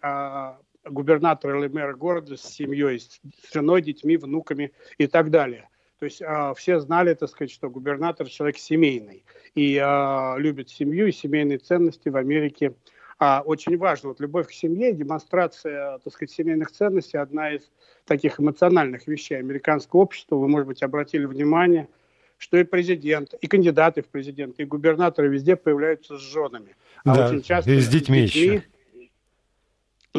губернатора 0.84 1.60
или 1.60 1.68
мэра 1.68 1.94
города 1.94 2.36
с 2.36 2.42
семьей, 2.42 2.98
с 2.98 3.20
женой, 3.52 3.82
детьми, 3.82 4.16
внуками 4.16 4.72
и 4.98 5.06
так 5.06 5.30
далее. 5.30 5.68
То 6.02 6.06
есть 6.06 6.20
а, 6.20 6.52
все 6.54 6.80
знали, 6.80 7.14
так 7.14 7.30
сказать, 7.30 7.52
что 7.52 7.70
губернатор 7.70 8.28
человек 8.28 8.58
семейный 8.58 9.22
и 9.54 9.78
а, 9.80 10.34
любит 10.36 10.68
семью 10.68 11.06
и 11.06 11.12
семейные 11.12 11.58
ценности 11.58 12.08
в 12.08 12.16
Америке 12.16 12.74
а, 13.20 13.44
очень 13.46 13.78
важно. 13.78 14.08
Вот 14.08 14.18
любовь 14.18 14.48
к 14.48 14.50
семье, 14.50 14.92
демонстрация, 14.92 16.00
так 16.00 16.12
сказать, 16.12 16.32
семейных 16.32 16.72
ценностей 16.72 17.18
одна 17.18 17.52
из 17.52 17.70
таких 18.04 18.40
эмоциональных 18.40 19.06
вещей 19.06 19.38
американского 19.38 20.00
общества. 20.00 20.34
Вы, 20.34 20.48
может 20.48 20.66
быть, 20.66 20.82
обратили 20.82 21.24
внимание– 21.24 21.86
что 22.38 22.56
и 22.56 22.64
президент, 22.64 23.34
и 23.34 23.46
кандидаты 23.46 24.02
в 24.02 24.08
президенты, 24.08 24.64
и 24.64 24.66
губернаторы 24.66 25.28
везде 25.28 25.54
появляются 25.54 26.18
с 26.18 26.20
женами. 26.20 26.74
А 27.04 27.14
да, 27.14 27.28
очень 27.28 27.42
часто 27.42 27.70
и 27.70 27.78
с 27.78 27.86
детьми, 27.86 28.26
с 28.26 28.32
детьми 28.32 28.54
еще. 28.54 28.64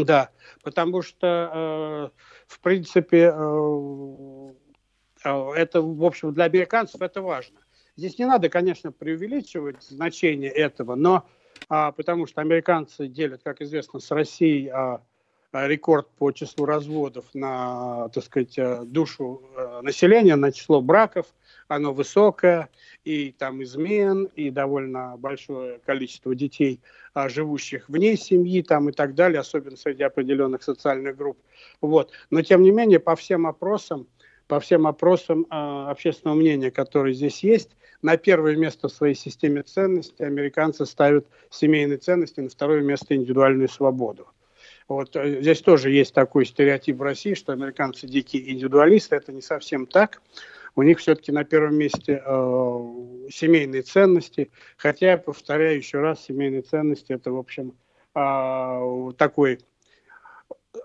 Да, 0.06 0.30
потому 0.63 1.02
что, 1.02 1.52
э, 1.54 2.10
в 2.48 2.60
принципе, 2.62 3.24
э, 3.24 3.32
э, 3.36 4.54
это, 5.23 5.81
в 5.81 6.03
общем, 6.03 6.33
для 6.33 6.45
американцев 6.45 7.01
это 7.01 7.21
важно. 7.21 7.59
Здесь 7.95 8.17
не 8.17 8.25
надо, 8.25 8.49
конечно, 8.49 8.91
преувеличивать 8.91 9.83
значение 9.83 10.49
этого, 10.49 10.95
но 10.95 11.25
а, 11.69 11.91
потому 11.91 12.25
что 12.27 12.41
американцы 12.41 13.07
делят, 13.07 13.41
как 13.43 13.62
известно, 13.62 13.99
с 13.99 14.09
Россией 14.12 14.69
а, 14.69 15.01
рекорд 15.51 16.09
по 16.17 16.31
числу 16.31 16.65
разводов 16.65 17.25
на, 17.33 18.09
так 18.09 18.23
сказать, 18.23 18.57
душу 18.91 19.43
населения, 19.81 20.36
на 20.36 20.51
число 20.51 20.81
браков– 20.81 21.27
оно 21.67 21.93
высокое, 21.93 22.69
и 23.03 23.31
там 23.31 23.63
измен, 23.63 24.29
и 24.36 24.49
довольно 24.49 25.15
большое 25.17 25.79
количество 25.86 26.36
детей, 26.36 26.79
а, 27.13 27.29
живущих 27.29 27.89
вне 27.89 28.15
семьи 28.15 28.62
там 28.62 28.89
и 28.89 28.91
так 28.91 29.15
далее, 29.15 29.39
особенно 29.39 29.77
среди 29.77 30.03
определенных 30.03 30.63
социальных 30.63 31.15
групп. 31.15 31.38
Вот. 31.81 32.12
Но 32.29 32.41
тем 32.41 32.62
не 32.62 32.71
менее, 32.71 32.99
по 32.99 33.15
всем 33.15 33.47
опросам, 33.47 34.07
по 34.47 34.60
всем 34.60 34.88
опросам 34.88 35.45
э, 35.49 35.56
общественного 35.89 36.36
мнения, 36.36 36.71
которые 36.71 37.13
здесь 37.13 37.43
есть, 37.43 37.75
на 38.01 38.17
первое 38.17 38.56
место 38.56 38.88
в 38.88 38.91
своей 38.91 39.15
системе 39.15 39.63
ценностей 39.63 40.23
американцы 40.23 40.86
ставят 40.86 41.27
семейные 41.49 41.97
ценности, 41.97 42.41
на 42.41 42.49
второе 42.49 42.82
место 42.82 43.15
индивидуальную 43.15 43.69
свободу. 43.69 44.27
Вот 44.88 45.15
э, 45.15 45.41
здесь 45.41 45.62
тоже 45.62 45.91
есть 45.91 46.13
такой 46.13 46.45
стереотип 46.45 46.97
в 46.97 47.01
России, 47.01 47.34
что 47.34 47.53
американцы 47.53 48.08
дикие 48.08 48.51
индивидуалисты. 48.51 49.15
Это 49.15 49.32
не 49.32 49.41
совсем 49.41 49.88
так 49.88 50.21
у 50.75 50.82
них 50.82 50.99
все-таки 50.99 51.32
на 51.32 51.43
первом 51.43 51.75
месте 51.75 52.21
э, 52.23 53.27
семейные 53.29 53.84
ценности. 53.84 54.51
Хотя, 54.77 55.17
повторяю 55.17 55.77
еще 55.77 55.99
раз, 55.99 56.23
семейные 56.23 56.62
ценности 56.62 57.13
это, 57.13 57.32
в 57.32 57.38
общем, 57.38 57.73
э, 58.15 59.12
такой 59.17 59.60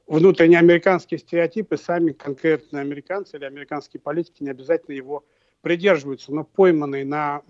внутренний 0.07 0.57
американский 0.57 1.18
стереотип, 1.18 1.72
и 1.72 1.77
сами 1.77 2.12
конкретно 2.12 2.81
американцы 2.81 3.37
или 3.37 3.44
американские 3.44 4.01
политики 4.01 4.42
не 4.42 4.51
обязательно 4.51 4.94
его 4.94 5.24
придерживаются, 5.61 6.33
но 6.33 6.44
пойманный 6.44 7.05
на 7.05 7.42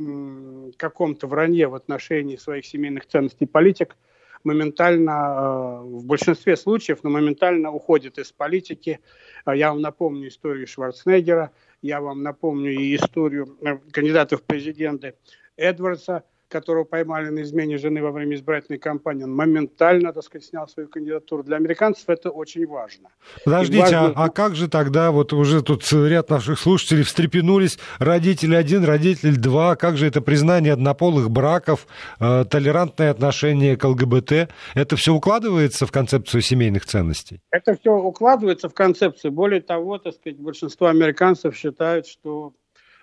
каком-то 0.76 1.26
вранье 1.26 1.68
в 1.68 1.74
отношении 1.74 2.36
своих 2.36 2.64
семейных 2.64 3.06
ценностей 3.06 3.46
политик 3.46 3.96
моментально, 4.44 5.10
э, 5.10 5.80
в 5.82 6.04
большинстве 6.04 6.56
случаев, 6.56 7.00
но 7.02 7.10
моментально 7.10 7.72
уходит 7.72 8.18
из 8.18 8.30
политики. 8.32 9.00
Я 9.46 9.70
вам 9.72 9.82
напомню 9.82 10.28
историю 10.28 10.66
Шварценеггера– 10.66 11.50
я 11.82 12.00
вам 12.00 12.22
напомню 12.22 12.72
и 12.72 12.96
историю 12.96 13.56
э, 13.60 13.78
кандидата 13.92 14.36
в 14.36 14.42
президенты 14.42 15.14
Эдвардса, 15.56 16.24
которого 16.48 16.84
поймали 16.84 17.28
на 17.28 17.42
измене 17.42 17.78
жены 17.78 18.02
во 18.02 18.10
время 18.10 18.34
избирательной 18.36 18.78
кампании, 18.78 19.24
он 19.24 19.34
моментально, 19.34 20.12
так 20.12 20.24
сказать, 20.24 20.46
снял 20.46 20.68
свою 20.68 20.88
кандидатуру. 20.88 21.42
Для 21.42 21.56
американцев 21.56 22.08
это 22.08 22.30
очень 22.30 22.66
важно. 22.66 23.08
Подождите, 23.44 23.82
важно... 23.82 24.12
А, 24.16 24.24
а 24.24 24.28
как 24.30 24.54
же 24.54 24.68
тогда, 24.68 25.10
вот 25.10 25.32
уже 25.32 25.62
тут 25.62 25.82
ряд 25.92 26.30
наших 26.30 26.58
слушателей 26.58 27.02
встрепенулись, 27.02 27.78
родители 27.98 28.54
один, 28.54 28.84
родитель 28.84 29.36
два, 29.36 29.76
как 29.76 29.96
же 29.96 30.06
это 30.06 30.20
признание 30.20 30.72
однополых 30.72 31.30
браков, 31.30 31.86
э, 32.20 32.44
толерантное 32.50 33.10
отношение 33.10 33.76
к 33.76 33.84
ЛГБТ, 33.84 34.48
это 34.74 34.96
все 34.96 35.14
укладывается 35.14 35.86
в 35.86 35.92
концепцию 35.92 36.42
семейных 36.42 36.86
ценностей? 36.86 37.40
Это 37.50 37.76
все 37.76 37.92
укладывается 37.92 38.68
в 38.68 38.74
концепцию. 38.74 39.32
Более 39.32 39.60
того, 39.60 39.98
так 39.98 40.14
сказать, 40.14 40.38
большинство 40.38 40.86
американцев 40.86 41.56
считают, 41.56 42.06
что 42.06 42.54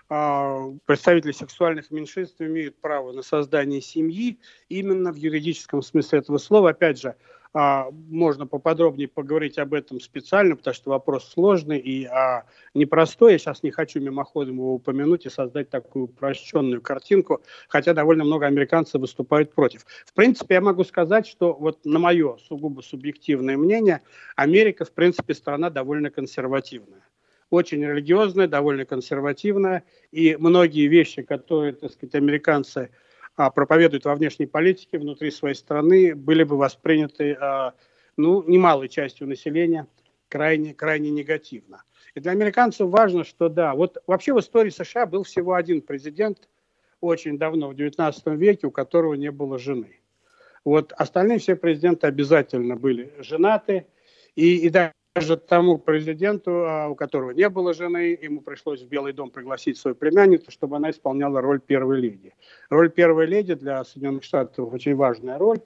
представители 0.07 1.31
сексуальных 1.31 1.91
меньшинств 1.91 2.39
имеют 2.39 2.79
право 2.79 3.11
на 3.11 3.23
создание 3.23 3.81
семьи 3.81 4.39
именно 4.69 5.11
в 5.11 5.15
юридическом 5.15 5.81
смысле 5.81 6.19
этого 6.19 6.37
слова. 6.37 6.69
Опять 6.71 6.99
же, 6.99 7.15
а, 7.57 7.87
можно 8.09 8.45
поподробнее 8.45 9.07
поговорить 9.07 9.57
об 9.57 9.73
этом 9.73 10.01
специально, 10.01 10.57
потому 10.57 10.73
что 10.73 10.89
вопрос 10.89 11.29
сложный 11.29 11.79
и 11.79 12.05
а, 12.05 12.43
непростой. 12.73 13.31
Я 13.31 13.37
сейчас 13.37 13.63
не 13.63 13.71
хочу 13.71 14.01
мимоходом 14.01 14.55
его 14.55 14.73
упомянуть 14.75 15.25
и 15.25 15.29
создать 15.29 15.69
такую 15.69 16.05
упрощенную 16.05 16.81
картинку, 16.81 17.41
хотя 17.69 17.93
довольно 17.93 18.25
много 18.25 18.45
американцев 18.45 18.99
выступают 18.99 19.53
против. 19.53 19.85
В 20.05 20.13
принципе, 20.13 20.55
я 20.55 20.61
могу 20.61 20.83
сказать, 20.83 21.27
что 21.27 21.53
вот 21.53 21.85
на 21.85 21.97
мое 21.97 22.35
сугубо 22.45 22.81
субъективное 22.81 23.55
мнение, 23.55 24.01
Америка, 24.35 24.83
в 24.83 24.91
принципе, 24.91 25.33
страна 25.33 25.69
довольно 25.69 26.09
консервативная 26.09 27.03
очень 27.55 27.83
религиозная, 27.83 28.47
довольно 28.47 28.85
консервативная, 28.85 29.83
и 30.11 30.35
многие 30.37 30.87
вещи, 30.87 31.21
которые, 31.21 31.73
так 31.73 31.91
сказать, 31.91 32.15
американцы 32.15 32.89
а, 33.35 33.49
проповедуют 33.49 34.05
во 34.05 34.15
внешней 34.15 34.45
политике 34.45 34.97
внутри 34.97 35.31
своей 35.31 35.55
страны, 35.55 36.15
были 36.15 36.43
бы 36.43 36.57
восприняты 36.57 37.37
а, 37.39 37.73
ну, 38.17 38.43
немалой 38.43 38.89
частью 38.89 39.27
населения 39.27 39.87
крайне, 40.29 40.73
крайне 40.73 41.11
негативно. 41.11 41.83
И 42.13 42.19
для 42.19 42.31
американцев 42.31 42.89
важно, 42.89 43.23
что 43.23 43.49
да, 43.49 43.73
вот 43.73 43.97
вообще 44.07 44.33
в 44.33 44.39
истории 44.39 44.69
США 44.69 45.05
был 45.05 45.23
всего 45.23 45.53
один 45.53 45.81
президент 45.81 46.47
очень 47.01 47.37
давно, 47.37 47.69
в 47.69 47.73
XIX 47.73 48.35
веке, 48.35 48.67
у 48.67 48.71
которого 48.71 49.15
не 49.15 49.31
было 49.31 49.59
жены. 49.59 49.99
Вот 50.63 50.93
остальные 50.93 51.39
все 51.39 51.55
президенты 51.55 52.07
обязательно 52.07 52.75
были 52.75 53.13
женаты, 53.19 53.85
и, 54.35 54.57
и 54.57 54.69
да, 54.69 54.91
даже 55.15 55.38
тому 55.38 55.78
президенту, 55.78 56.65
а, 56.65 56.89
у 56.89 56.95
которого 56.95 57.32
не 57.32 57.47
было 57.47 57.73
жены, 57.73 58.19
ему 58.21 58.41
пришлось 58.41 58.82
в 58.82 58.88
Белый 58.89 59.13
дом 59.13 59.30
пригласить 59.30 59.78
свою 59.78 59.95
племянницу, 59.95 60.51
чтобы 60.51 60.75
она 60.75 60.89
исполняла 60.89 61.39
роль 61.39 61.62
первой 61.62 62.01
леди. 62.01 62.34
Роль 62.69 62.89
первой 62.89 63.25
леди 63.25 63.54
для 63.54 63.86
Соединенных 63.86 64.25
Штатов 64.25 64.73
очень 64.73 64.93
важная 64.95 65.38
роль. 65.38 65.60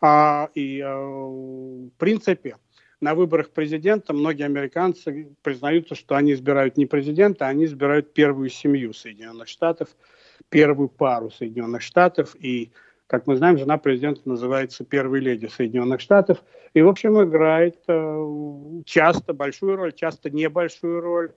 А, 0.00 0.50
и 0.54 0.80
а, 0.80 0.96
в 0.96 1.90
принципе, 1.98 2.56
на 3.00 3.16
выборах 3.16 3.50
президента 3.50 4.12
многие 4.12 4.44
американцы 4.44 5.34
признаются, 5.42 5.96
что 5.96 6.14
они 6.14 6.32
избирают 6.34 6.76
не 6.76 6.86
президента, 6.86 7.46
а 7.46 7.48
они 7.48 7.64
избирают 7.64 8.14
первую 8.14 8.50
семью 8.50 8.92
Соединенных 8.92 9.48
Штатов, 9.48 9.88
первую 10.48 10.88
пару 10.88 11.32
Соединенных 11.32 11.82
Штатов. 11.82 12.36
И, 12.38 12.70
как 13.12 13.26
мы 13.26 13.36
знаем, 13.36 13.58
жена 13.58 13.76
президента 13.76 14.22
называется 14.24 14.84
первой 14.84 15.20
леди 15.20 15.44
Соединенных 15.44 16.00
Штатов. 16.00 16.42
И, 16.72 16.80
в 16.80 16.88
общем, 16.88 17.22
играет 17.22 17.76
э, 17.86 18.26
часто 18.86 19.34
большую 19.34 19.76
роль, 19.76 19.92
часто 19.92 20.30
небольшую 20.30 21.02
роль. 21.02 21.32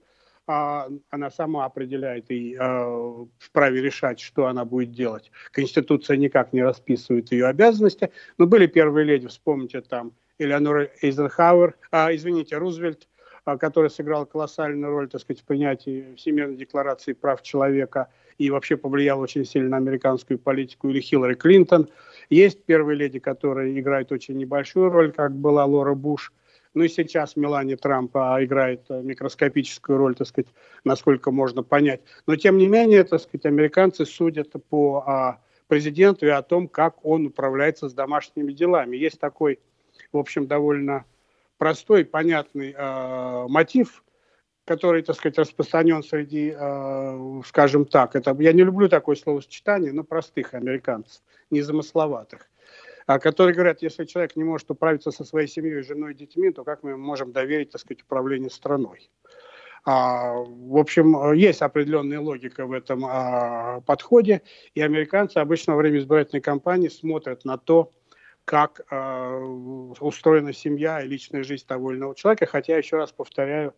А 0.48 0.88
она 1.10 1.30
сама 1.30 1.66
определяет 1.66 2.32
и 2.32 2.56
э, 2.58 3.26
вправе 3.40 3.82
решать, 3.82 4.22
что 4.22 4.46
она 4.46 4.64
будет 4.64 4.94
делать. 4.94 5.32
Конституция 5.52 6.16
никак 6.16 6.54
не 6.54 6.64
расписывает 6.64 7.34
ее 7.34 7.48
обязанности. 7.48 8.10
Но 8.38 8.48
были 8.48 8.68
первые 8.68 9.06
леди, 9.06 9.28
вспомните 9.28 9.82
там 9.82 10.14
Элеонора 10.40 10.92
Эйзенхауэр, 11.02 11.76
а, 11.92 12.16
извините, 12.16 12.56
Рузвельт, 12.56 13.10
а, 13.44 13.58
который 13.58 13.90
сыграл 13.90 14.26
колоссальную 14.26 14.94
роль, 14.94 15.10
так 15.10 15.20
сказать, 15.20 15.42
в 15.42 15.46
принятии 15.46 16.16
Всемирной 16.16 16.56
декларации 16.56 17.12
прав 17.12 17.42
человека 17.42 18.08
и 18.38 18.50
вообще 18.50 18.78
повлиял 18.78 19.20
очень 19.20 19.46
сильно 19.46 19.70
на 19.70 19.78
американскую 19.78 20.40
политику, 20.40 20.90
или 20.90 21.00
Хиллари 21.00 21.36
Клинтон. 21.36 21.90
Есть 22.30 22.64
первые 22.64 22.98
леди, 22.98 23.20
которые 23.20 23.80
играют 23.80 24.12
очень 24.12 24.38
небольшую 24.38 24.90
роль, 24.90 25.12
как 25.12 25.36
была 25.36 25.66
Лора 25.66 25.94
Буш. 25.94 26.34
Ну 26.74 26.84
и 26.84 26.90
сейчас 26.90 27.36
Мелания 27.36 27.78
Трамп 27.78 28.16
а, 28.18 28.44
играет 28.44 28.82
а, 28.90 29.02
микроскопическую 29.02 29.98
роль, 29.98 30.16
так 30.16 30.28
сказать, 30.28 30.50
насколько 30.84 31.32
можно 31.32 31.64
понять. 31.64 32.02
Но 32.28 32.36
тем 32.36 32.58
не 32.58 32.68
менее, 32.68 33.04
так 33.06 33.22
сказать, 33.22 33.46
американцы 33.46 34.06
судят 34.06 34.52
по 34.70 35.04
а, 35.08 35.40
президенту 35.68 36.26
и 36.26 36.30
о 36.30 36.42
том, 36.42 36.68
как 36.68 37.06
он 37.06 37.28
управляется 37.28 37.88
с 37.88 37.94
домашними 37.94 38.52
делами. 38.52 38.98
Есть 38.98 39.20
такой 39.20 39.60
в 40.16 40.18
общем, 40.18 40.48
довольно 40.48 41.06
простой, 41.58 42.06
понятный 42.06 42.74
э, 42.76 43.46
мотив, 43.48 44.04
который, 44.66 45.04
так 45.04 45.16
сказать, 45.16 45.38
распространен 45.38 46.04
среди, 46.04 46.54
э, 46.58 47.42
скажем 47.46 47.86
так, 47.86 48.16
это, 48.16 48.36
я 48.40 48.52
не 48.52 48.64
люблю 48.64 48.90
такое 48.90 49.16
словосочетание, 49.16 49.94
но 49.94 50.04
простых 50.04 50.56
американцев, 50.56 51.22
незамысловатых, 51.52 52.50
э, 53.08 53.20
которые 53.20 53.54
говорят, 53.54 53.84
если 53.84 54.06
человек 54.06 54.36
не 54.36 54.44
может 54.44 54.70
управиться 54.72 55.12
со 55.12 55.24
своей 55.24 55.48
семьей, 55.48 55.84
женой 55.84 56.14
и 56.14 56.16
детьми, 56.16 56.52
то 56.52 56.64
как 56.64 56.82
мы 56.82 56.98
можем 56.98 57.32
доверить, 57.32 57.72
так 57.72 57.82
сказать, 57.82 58.02
управление 58.02 58.50
страной? 58.50 59.12
А, 59.88 60.34
в 60.34 60.78
общем, 60.78 61.34
есть 61.34 61.62
определенная 61.62 62.20
логика 62.20 62.66
в 62.66 62.72
этом 62.72 63.06
а, 63.06 63.82
подходе, 63.82 64.42
и 64.74 64.82
американцы 64.82 65.38
обычно 65.38 65.74
во 65.74 65.80
время 65.80 66.00
избирательной 66.00 66.42
кампании 66.42 66.88
смотрят 66.88 67.46
на 67.46 67.60
то, 67.60 67.92
как 68.46 68.82
устроена 70.00 70.54
семья 70.54 71.02
и 71.02 71.08
личная 71.08 71.44
жизнь 71.44 71.66
того 71.66 71.90
или 71.90 71.98
иного 71.98 72.14
человека. 72.14 72.46
Хотя, 72.46 72.78
еще 72.78 72.98
раз 72.98 73.12
повторяю, 73.12 73.74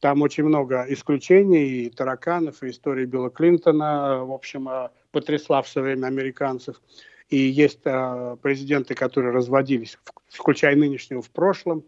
там 0.00 0.22
очень 0.22 0.44
много 0.44 0.86
исключений, 0.88 1.86
и 1.86 1.90
тараканов, 1.90 2.62
и 2.62 2.70
история 2.70 3.06
Билла 3.06 3.30
Клинтона, 3.30 4.24
в 4.24 4.32
общем, 4.32 4.68
э, 4.68 4.90
потрясла 5.10 5.62
в 5.62 5.68
свое 5.68 5.88
время 5.88 6.06
американцев. 6.06 6.80
И 7.28 7.36
есть 7.36 7.80
э, 7.84 8.36
президенты, 8.40 8.94
которые 8.94 9.32
разводились, 9.32 9.98
включая 10.28 10.76
нынешнего 10.76 11.22
в 11.22 11.30
прошлом, 11.30 11.84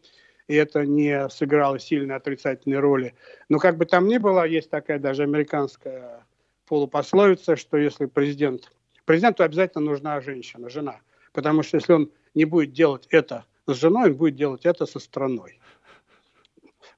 и 0.49 0.55
это 0.55 0.85
не 0.85 1.29
сыграло 1.29 1.79
сильно 1.79 2.17
отрицательной 2.17 2.79
роли. 2.79 3.15
Но 3.49 3.59
как 3.59 3.77
бы 3.77 3.87
там 3.87 4.09
ни 4.09 4.19
было, 4.19 4.47
есть 4.47 4.71
такая 4.71 4.99
даже 4.99 5.23
американская 5.23 6.27
полупословица, 6.67 7.57
что 7.57 7.77
если 7.77 8.07
президент... 8.07 8.73
Президенту 9.07 9.43
обязательно 9.43 9.85
нужна 9.85 10.21
женщина, 10.21 10.69
жена– 10.69 11.01
Потому 11.33 11.63
что 11.63 11.77
если 11.77 11.93
он 11.93 12.11
не 12.35 12.45
будет 12.45 12.73
делать 12.73 13.07
это 13.11 13.45
с 13.67 13.75
женой, 13.75 14.11
он 14.11 14.17
будет 14.17 14.37
делать 14.37 14.67
это 14.67 14.87
со 14.87 14.99
страной. 14.99 15.61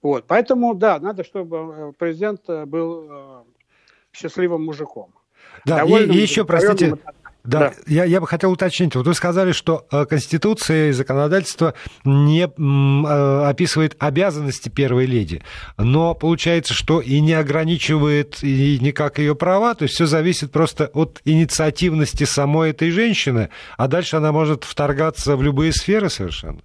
Вот. 0.03 0.25
Поэтому, 0.27 0.75
да, 0.75 0.99
надо, 0.99 1.23
чтобы 1.23 1.57
э, 1.57 1.93
президент 1.97 2.41
э, 2.49 2.67
был 2.67 3.07
э, 3.09 3.43
счастливым 4.13 4.65
мужиком. 4.65 5.15
Да, 5.65 5.85
и, 5.85 6.07
и 6.07 6.17
еще, 6.17 6.45
простите, 6.45 6.97
да, 7.45 7.59
да. 7.59 7.73
Я, 7.87 8.05
я 8.05 8.21
бы 8.21 8.27
хотел 8.27 8.51
уточнить. 8.53 8.95
Вот 8.97 9.07
вы 9.07 9.15
сказали, 9.15 9.53
что 9.53 9.85
Конституция 10.09 10.89
и 10.89 10.93
законодательство 10.93 11.75
не 12.05 12.45
описывает 13.49 13.97
обязанности 13.99 14.69
первой 14.69 15.07
леди, 15.07 15.43
но 15.77 16.15
получается, 16.15 16.73
что 16.73 17.01
и 17.01 17.21
не 17.21 17.35
ограничивает 17.35 18.43
и 18.43 18.79
никак 18.81 19.19
ее 19.19 19.35
права, 19.35 19.75
то 19.75 19.83
есть 19.83 19.95
все 19.97 20.07
зависит 20.07 20.53
просто 20.53 20.91
от 20.95 21.21
инициативности 21.25 22.25
самой 22.25 22.71
этой 22.71 22.91
женщины, 22.91 23.51
а 23.77 23.89
дальше 23.89 24.17
она 24.17 24.33
может 24.33 24.65
вторгаться 24.65 25.37
в 25.37 25.43
любые 25.43 25.73
сферы 25.73 26.11
совершенно. 26.11 26.61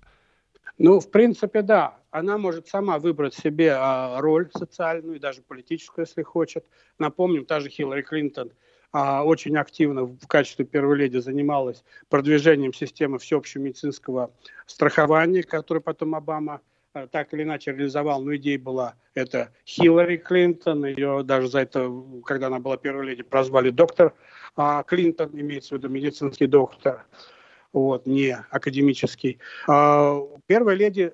Ну, 0.77 0.99
в 0.99 1.09
принципе, 1.09 1.63
да. 1.63 1.95
Она 2.17 2.37
может 2.37 2.67
сама 2.67 2.99
выбрать 2.99 3.33
себе 3.33 3.73
а, 3.75 4.19
роль 4.21 4.49
социальную, 4.53 5.19
даже 5.19 5.41
политическую, 5.41 6.05
если 6.05 6.23
хочет. 6.23 6.65
Напомним, 6.99 7.45
та 7.45 7.59
же 7.59 7.69
Хиллари 7.69 8.01
Клинтон– 8.01 8.51
а, 8.91 9.23
очень 9.23 9.57
активно 9.57 10.05
в 10.05 10.27
качестве 10.27 10.65
первой 10.65 10.97
леди 10.97 11.17
занималась 11.17 11.83
продвижением 12.09 12.73
системы 12.73 13.19
всеобщего 13.19 13.61
медицинского 13.61 14.31
страхования, 14.65 15.43
которую 15.43 15.83
потом 15.83 16.15
Обама 16.15 16.61
а, 16.93 17.07
так 17.07 17.33
или 17.33 17.43
иначе 17.43 17.71
реализовал, 17.71 18.21
но 18.23 18.35
идея 18.37 18.57
была 18.57 18.95
это 19.13 19.51
Хиллари 19.65 20.17
Клинтон, 20.17 20.85
ее 20.85 21.21
даже 21.23 21.49
за 21.49 21.59
это, 21.59 21.91
когда 22.25 22.47
она 22.47 22.59
была 22.59 22.77
первой 22.77 23.07
леди, 23.07 23.23
прозвали 23.23 23.71
доктор 23.71 24.13
а, 24.55 24.83
Клинтон, 24.83 25.31
имеется 25.33 25.75
в 25.75 25.77
виду 25.77 25.89
медицинский 25.89 26.47
доктор, 26.47 27.05
вот, 27.73 28.05
не 28.05 28.37
академический. 28.49 29.39
Первая 29.67 30.75
леди, 30.75 31.11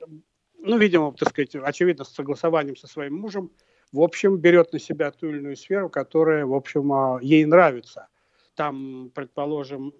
ну, 0.63 0.77
видимо, 0.77 1.13
так 1.13 1.29
сказать, 1.29 1.55
очевидно, 1.55 2.05
с 2.05 2.13
согласованием 2.13 2.75
со 2.75 2.87
своим 2.87 3.15
мужем, 3.15 3.51
в 3.91 4.01
общем, 4.01 4.37
берет 4.37 4.73
на 4.73 4.79
себя 4.79 5.11
ту 5.11 5.29
или 5.29 5.37
иную 5.37 5.55
сферу, 5.57 5.89
которая, 5.89 6.45
в 6.45 6.53
общем, 6.53 6.91
а, 6.91 7.19
ей 7.21 7.45
нравится. 7.45 8.07
Там, 8.55 9.11
предположим, 9.13 9.93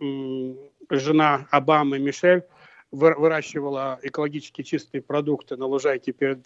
жена 0.90 1.48
Обамы 1.52 2.00
Мишель 2.00 2.44
выращивала 2.92 4.00
экологически 4.04 4.62
чистые 4.62 5.02
продукты 5.02 5.58
на 5.58 5.66
лужайке 5.66 6.12
перед 6.12 6.46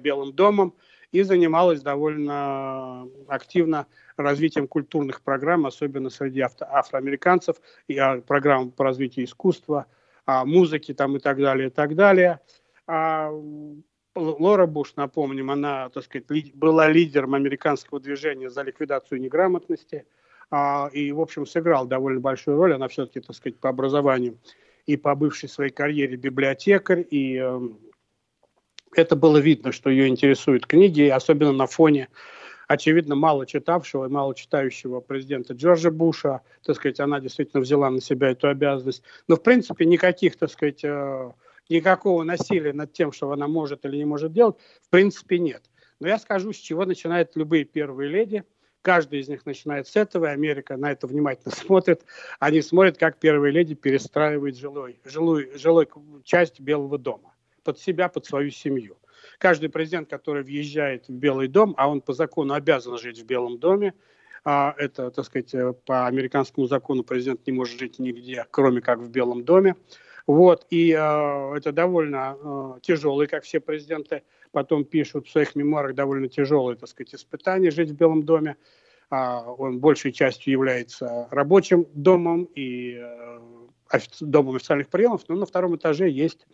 Белым 0.00 0.32
домом 0.32 0.74
и 1.12 1.22
занималась 1.22 1.80
довольно 1.80 3.08
активно 3.28 3.86
развитием 4.16 4.66
культурных 4.66 5.22
программ, 5.22 5.64
особенно 5.64 6.10
среди 6.10 6.40
афроамериканцев, 6.40 7.56
и 7.88 7.96
а, 7.96 8.20
программ 8.20 8.70
по 8.70 8.84
развитию 8.84 9.24
искусства, 9.24 9.86
а, 10.26 10.44
музыки 10.44 10.92
там 10.92 11.16
и 11.16 11.20
так 11.20 11.38
далее, 11.38 11.68
и 11.68 11.70
так 11.70 11.94
далее. 11.94 12.40
Лора 12.88 14.66
Буш, 14.66 14.94
напомним, 14.96 15.50
она, 15.50 15.88
так 15.90 16.04
сказать, 16.04 16.54
была 16.54 16.88
лидером 16.88 17.34
американского 17.34 18.00
движения 18.00 18.48
за 18.48 18.62
ликвидацию 18.62 19.20
неграмотности 19.20 20.06
а, 20.50 20.88
и, 20.92 21.12
в 21.12 21.20
общем, 21.20 21.46
сыграл 21.46 21.86
довольно 21.86 22.20
большую 22.20 22.56
роль. 22.56 22.74
Она 22.74 22.88
все-таки, 22.88 23.20
так 23.20 23.36
сказать, 23.36 23.58
по 23.58 23.68
образованию 23.68 24.38
и 24.86 24.96
по 24.96 25.14
бывшей 25.14 25.48
своей 25.48 25.72
карьере 25.72 26.16
библиотекарь, 26.16 27.04
и 27.10 27.38
э, 27.42 27.60
это 28.94 29.16
было 29.16 29.38
видно, 29.38 29.72
что 29.72 29.90
ее 29.90 30.06
интересуют 30.08 30.66
книги, 30.66 31.02
особенно 31.02 31.52
на 31.52 31.66
фоне 31.66 32.08
очевидно, 32.68 33.14
мало 33.14 33.46
читавшего 33.46 34.06
и 34.06 34.10
мало 34.10 34.34
читающего 34.34 35.00
президента 35.00 35.54
Джорджа 35.54 35.90
Буша, 35.90 36.40
так 36.64 36.76
сказать, 36.76 37.00
она 37.00 37.20
действительно 37.20 37.60
взяла 37.60 37.90
на 37.90 38.00
себя 38.00 38.30
эту 38.30 38.48
обязанность. 38.48 39.02
Но, 39.28 39.36
в 39.36 39.42
принципе, 39.42 39.84
никаких, 39.84 40.36
так 40.36 40.50
сказать, 40.50 40.84
э, 40.84 41.32
никакого 41.68 42.22
насилия 42.22 42.72
над 42.72 42.92
тем, 42.92 43.12
что 43.12 43.30
она 43.32 43.48
может 43.48 43.84
или 43.84 43.96
не 43.96 44.04
может 44.04 44.32
делать, 44.32 44.56
в 44.82 44.90
принципе 44.90 45.38
нет. 45.38 45.62
Но 46.00 46.08
я 46.08 46.18
скажу, 46.18 46.52
с 46.52 46.56
чего 46.56 46.84
начинают 46.84 47.36
любые 47.36 47.64
первые 47.64 48.10
леди. 48.10 48.44
Каждый 48.82 49.20
из 49.20 49.28
них 49.28 49.44
начинает 49.46 49.88
с 49.88 49.96
этого, 49.96 50.26
и 50.26 50.28
Америка 50.28 50.76
на 50.76 50.92
это 50.92 51.06
внимательно 51.06 51.50
смотрит. 51.54 52.04
Они 52.38 52.62
смотрят, 52.62 52.98
как 52.98 53.18
первые 53.18 53.52
леди 53.52 53.74
перестраивают 53.74 54.56
жилой, 54.56 55.00
жилую, 55.04 55.58
жилой 55.58 55.88
часть 56.24 56.60
Белого 56.60 56.98
дома 56.98 57.34
под 57.64 57.80
себя, 57.80 58.08
под 58.08 58.26
свою 58.26 58.50
семью. 58.50 58.96
Каждый 59.38 59.70
президент, 59.70 60.08
который 60.08 60.44
въезжает 60.44 61.08
в 61.08 61.12
Белый 61.12 61.48
дом, 61.48 61.74
а 61.76 61.88
он 61.88 62.00
по 62.00 62.12
закону 62.12 62.54
обязан 62.54 62.96
жить 62.98 63.18
в 63.18 63.26
Белом 63.26 63.58
доме, 63.58 63.92
а 64.44 64.72
это, 64.78 65.10
так 65.10 65.24
сказать, 65.24 65.52
по 65.84 66.06
американскому 66.06 66.68
закону 66.68 67.02
президент 67.02 67.44
не 67.46 67.52
может 67.52 67.80
жить 67.80 67.98
нигде, 67.98 68.46
кроме 68.52 68.80
как 68.80 69.00
в 69.00 69.10
Белом 69.10 69.44
доме. 69.44 69.74
Вот, 70.26 70.66
и 70.70 70.90
э, 70.90 71.56
это 71.56 71.70
довольно 71.70 72.36
э, 72.36 72.80
тяжелый, 72.82 73.28
как 73.28 73.44
все 73.44 73.60
президенты 73.60 74.22
потом 74.50 74.84
пишут 74.84 75.28
в 75.28 75.30
своих 75.30 75.54
мемуарах, 75.54 75.94
довольно 75.94 76.28
тяжелое, 76.28 76.74
так 76.74 76.88
сказать, 76.88 77.14
испытание 77.14 77.70
жить 77.70 77.90
в 77.90 77.94
Белом 77.94 78.24
доме. 78.24 78.56
А, 79.08 79.42
он 79.42 79.78
большей 79.78 80.10
частью 80.10 80.52
является 80.52 81.28
рабочим 81.30 81.86
домом 81.94 82.48
и 82.56 82.98
э, 82.98 83.38
домом 84.20 84.56
официальных 84.56 84.88
приемов, 84.88 85.22
но 85.28 85.36
на 85.36 85.46
втором 85.46 85.76
этаже 85.76 86.10
есть 86.10 86.46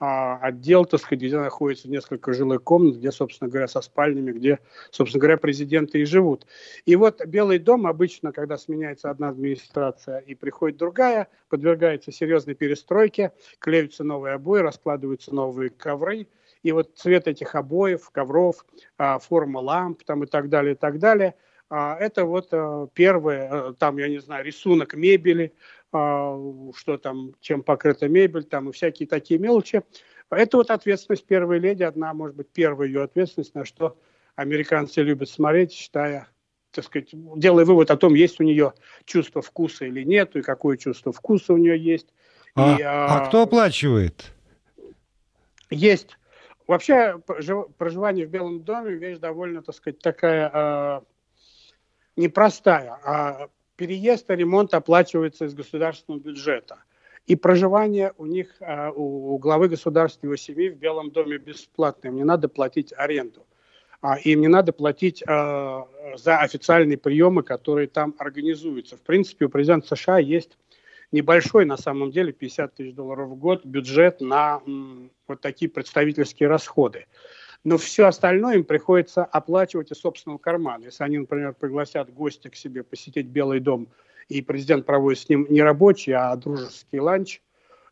а, 0.00 0.38
отдел, 0.38 0.84
так 0.84 1.00
сказать, 1.00 1.20
где 1.20 1.36
находится 1.38 1.88
несколько 1.88 2.32
жилых 2.32 2.62
комнат, 2.62 2.96
где, 2.96 3.10
собственно 3.10 3.50
говоря, 3.50 3.66
со 3.66 3.80
спальнями, 3.80 4.32
где, 4.32 4.60
собственно 4.90 5.20
говоря, 5.20 5.36
президенты 5.38 6.00
и 6.00 6.04
живут. 6.04 6.46
И 6.86 6.94
вот 6.96 7.24
Белый 7.26 7.58
дом 7.58 7.86
обычно, 7.86 8.32
когда 8.32 8.56
сменяется 8.58 9.10
одна 9.10 9.30
администрация 9.30 10.18
и 10.20 10.34
приходит 10.34 10.78
другая, 10.78 11.28
подвергается 11.48 12.12
серьезной 12.12 12.54
перестройке, 12.54 13.32
клеются 13.58 14.04
новые 14.04 14.34
обои, 14.34 14.60
раскладываются 14.60 15.34
новые 15.34 15.70
ковры, 15.70 16.28
И 16.62 16.72
вот 16.72 16.96
цвет 16.96 17.28
этих 17.28 17.54
обоев, 17.54 18.10
ковров, 18.10 18.64
а, 18.98 19.18
форма 19.18 19.58
ламп 19.58 20.02
там 20.04 20.24
и 20.24 20.26
так 20.26 20.48
далее, 20.48 20.74
и 20.74 20.76
так 20.76 20.98
далее, 20.98 21.34
а, 21.70 21.96
это 21.98 22.24
вот 22.24 22.50
первое, 22.94 23.72
там, 23.74 23.98
я 23.98 24.08
не 24.08 24.18
знаю, 24.18 24.44
рисунок 24.44 24.94
мебели, 24.94 25.52
что 25.90 26.98
там, 27.00 27.34
чем 27.40 27.62
покрыта 27.62 28.08
мебель, 28.08 28.44
там 28.44 28.68
и 28.68 28.72
всякие 28.72 29.08
такие 29.08 29.40
мелочи. 29.40 29.82
Это 30.30 30.58
вот 30.58 30.70
ответственность 30.70 31.24
первой 31.24 31.58
леди, 31.58 31.82
одна, 31.82 32.12
может 32.12 32.36
быть, 32.36 32.48
первая 32.50 32.88
ее 32.88 33.02
ответственность, 33.02 33.54
на 33.54 33.64
что 33.64 33.96
американцы 34.36 35.00
любят 35.02 35.30
смотреть, 35.30 35.72
считая, 35.72 36.28
так 36.70 36.84
сказать, 36.84 37.08
делая 37.12 37.64
вывод 37.64 37.90
о 37.90 37.96
том, 37.96 38.14
есть 38.14 38.38
у 38.38 38.44
нее 38.44 38.74
чувство 39.06 39.40
вкуса 39.40 39.86
или 39.86 40.04
нет, 40.04 40.36
и 40.36 40.42
какое 40.42 40.76
чувство 40.76 41.12
вкуса 41.12 41.54
у 41.54 41.56
нее 41.56 41.78
есть. 41.78 42.08
А, 42.54 42.76
и, 42.76 42.82
а, 42.82 43.06
а 43.06 43.26
кто 43.26 43.42
оплачивает? 43.42 44.32
Есть 45.70 46.18
Вообще 46.68 47.18
проживание 47.78 48.26
в 48.26 48.30
Белом 48.30 48.62
доме 48.62 48.94
вещь 48.94 49.16
довольно, 49.16 49.62
так 49.62 49.74
сказать, 49.74 50.00
такая 50.00 50.50
э, 50.52 51.00
непростая. 52.16 52.92
А 53.02 53.48
переезд 53.78 54.28
и 54.30 54.36
ремонт 54.36 54.74
оплачивается 54.74 55.46
из 55.46 55.54
государственного 55.54 56.20
бюджета. 56.20 56.82
И 57.26 57.36
проживание 57.36 58.12
у 58.18 58.26
них, 58.26 58.56
э, 58.60 58.90
у, 58.94 59.38
главы 59.38 59.68
государственной 59.68 60.36
семьи 60.36 60.68
в 60.68 60.76
Белом 60.76 61.10
доме 61.10 61.38
бесплатное. 61.38 62.10
Им 62.10 62.16
не 62.16 62.24
надо 62.24 62.48
платить 62.48 62.92
аренду. 62.96 63.46
А 64.00 64.18
им 64.18 64.40
не 64.40 64.48
надо 64.48 64.72
платить 64.72 65.24
за 65.26 66.38
официальные 66.38 66.98
приемы, 66.98 67.42
которые 67.42 67.88
там 67.88 68.14
организуются. 68.18 68.96
В 68.96 69.00
принципе, 69.00 69.46
у 69.46 69.48
президента 69.48 69.96
США 69.96 70.18
есть 70.18 70.56
небольшой, 71.10 71.64
на 71.64 71.76
самом 71.76 72.12
деле, 72.12 72.32
50 72.32 72.74
тысяч 72.74 72.94
долларов 72.94 73.30
в 73.30 73.34
год 73.34 73.64
бюджет 73.64 74.20
на 74.20 74.62
вот 75.26 75.40
такие 75.40 75.68
представительские 75.68 76.48
расходы. 76.48 77.06
Но 77.64 77.76
все 77.76 78.06
остальное 78.06 78.56
им 78.56 78.64
приходится 78.64 79.24
оплачивать 79.24 79.90
из 79.90 79.98
собственного 79.98 80.38
кармана. 80.38 80.84
Если 80.84 81.02
они, 81.04 81.18
например, 81.18 81.54
пригласят 81.54 82.12
гостя 82.12 82.50
к 82.50 82.56
себе 82.56 82.82
посетить 82.82 83.26
Белый 83.26 83.60
дом, 83.60 83.88
и 84.28 84.42
президент 84.42 84.86
проводит 84.86 85.20
с 85.20 85.28
ним 85.28 85.46
не 85.48 85.62
рабочий, 85.62 86.12
а 86.12 86.34
дружеский 86.36 87.00
ланч, 87.00 87.40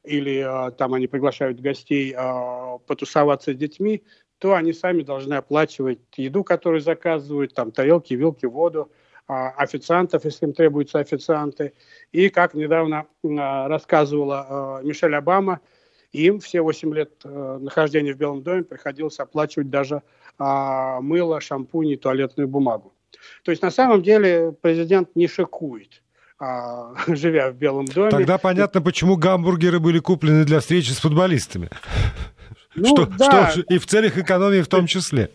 или 0.04 0.38
а, 0.38 0.70
там 0.70 0.94
они 0.94 1.06
приглашают 1.06 1.60
гостей 1.60 2.14
а, 2.16 2.78
потусоваться 2.86 3.52
с 3.52 3.56
детьми, 3.56 4.04
то 4.38 4.54
они 4.54 4.72
сами 4.72 5.02
должны 5.02 5.34
оплачивать 5.34 5.98
еду, 6.16 6.44
которую 6.44 6.80
заказывают, 6.80 7.54
там 7.54 7.72
тарелки, 7.72 8.14
вилки, 8.14 8.46
воду, 8.46 8.90
а, 9.28 9.50
официантов, 9.50 10.24
если 10.24 10.46
им 10.46 10.52
требуются 10.52 10.98
официанты. 10.98 11.72
И, 12.12 12.28
как 12.28 12.54
недавно 12.54 13.06
а, 13.24 13.68
рассказывала 13.68 14.46
а, 14.48 14.82
Мишель 14.82 15.16
Обама, 15.16 15.60
им 16.12 16.40
все 16.40 16.60
8 16.60 16.94
лет 16.94 17.10
нахождения 17.24 18.14
в 18.14 18.18
Белом 18.18 18.42
доме 18.42 18.62
приходилось 18.62 19.18
оплачивать 19.18 19.70
даже 19.70 20.02
мыло, 20.38 21.40
шампунь 21.40 21.88
и 21.88 21.96
туалетную 21.96 22.48
бумагу. 22.48 22.92
То 23.42 23.50
есть 23.50 23.62
на 23.62 23.70
самом 23.70 24.02
деле 24.02 24.54
президент 24.60 25.16
не 25.16 25.28
шикует 25.28 26.02
живя 27.06 27.50
в 27.50 27.54
Белом 27.54 27.86
доме. 27.86 28.10
Тогда 28.10 28.38
понятно, 28.38 28.82
почему 28.82 29.16
гамбургеры 29.16 29.80
были 29.80 29.98
куплены 29.98 30.44
для 30.44 30.60
встречи 30.60 30.90
с 30.90 30.98
футболистами. 30.98 31.70
Ну, 32.74 32.88
что, 32.88 33.06
да. 33.06 33.50
что, 33.50 33.60
и 33.62 33.78
в 33.78 33.86
целях 33.86 34.18
экономии 34.18 34.60
в 34.60 34.68
том 34.68 34.86
числе 34.86 35.30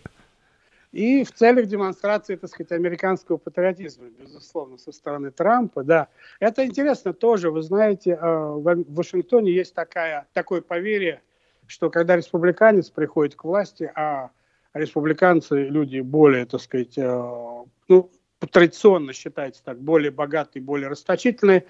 и 0.91 1.23
в 1.23 1.31
целях 1.31 1.67
демонстрации, 1.67 2.35
так 2.35 2.49
сказать, 2.49 2.71
американского 2.71 3.37
патриотизма, 3.37 4.07
безусловно, 4.09 4.77
со 4.77 4.91
стороны 4.91 5.31
Трампа, 5.31 5.83
да. 5.83 6.07
Это 6.39 6.65
интересно 6.65 7.13
тоже, 7.13 7.49
вы 7.49 7.61
знаете, 7.61 8.11
э, 8.11 8.17
в 8.21 8.83
Вашингтоне 8.93 9.53
есть 9.53 9.73
такая, 9.73 10.27
такое 10.33 10.61
поверье, 10.61 11.21
что 11.67 11.89
когда 11.89 12.17
республиканец 12.17 12.89
приходит 12.89 13.35
к 13.35 13.43
власти, 13.45 13.89
а 13.95 14.31
республиканцы 14.73 15.63
люди 15.63 15.99
более, 16.01 16.45
так 16.45 16.61
сказать, 16.61 16.97
э, 16.97 17.63
ну, 17.87 18.11
традиционно 18.51 19.13
считается 19.13 19.63
так, 19.63 19.79
более 19.79 20.11
богатые, 20.11 20.61
более 20.61 20.89
расточительные, 20.89 21.65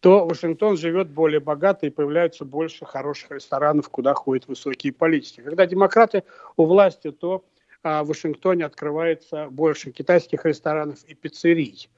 то 0.00 0.26
Вашингтон 0.26 0.76
живет 0.76 1.08
более 1.08 1.40
богато 1.40 1.86
и 1.86 1.90
появляется 1.90 2.44
больше 2.44 2.84
хороших 2.84 3.30
ресторанов, 3.30 3.88
куда 3.88 4.12
ходят 4.14 4.48
высокие 4.48 4.92
политики. 4.92 5.40
Когда 5.40 5.64
демократы 5.64 6.24
у 6.56 6.66
власти, 6.66 7.10
то 7.10 7.44
в 7.84 8.08
Вашингтоне 8.08 8.64
открывается 8.64 9.48
больше 9.50 9.90
китайских 9.90 10.44
ресторанов 10.46 11.04
и 11.04 11.14
пиццерий. 11.14 11.88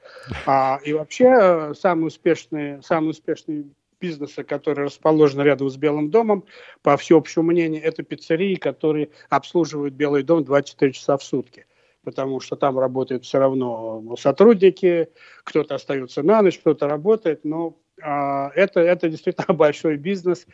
А, 0.44 0.81
и 0.85 0.92
вообще 0.92 1.72
самые 1.75 2.09
успешные, 2.09 2.83
самые 2.83 3.11
успешные 3.11 3.66
бизнесы, 4.01 4.44
которые 4.44 4.87
расположены 4.87 5.42
рядом 5.42 5.70
с 5.70 5.77
Белым 5.77 6.11
домом, 6.11 6.44
по 6.83 6.96
всеобщему 6.96 7.46
мнению, 7.46 7.83
это 7.83 8.03
пиццерии, 8.03 8.57
которые 8.57 9.11
обслуживают 9.31 9.94
Белый 9.94 10.22
дом 10.22 10.44
24 10.44 10.92
часа 10.92 11.16
в 11.16 11.22
сутки. 11.22 11.66
Потому 12.05 12.40
что 12.40 12.57
там 12.57 12.79
работают 12.79 13.25
все 13.25 13.38
равно 13.38 14.14
сотрудники, 14.16 15.09
кто-то 15.44 15.75
остается 15.75 16.22
на 16.22 16.42
ночь, 16.42 16.59
кто-то 16.59 16.87
работает, 16.87 17.44
но 17.44 17.77
а, 18.03 18.51
это, 18.55 18.81
это 18.81 19.09
действительно 19.09 19.55
большой 19.55 19.96
бизнес. 19.96 20.46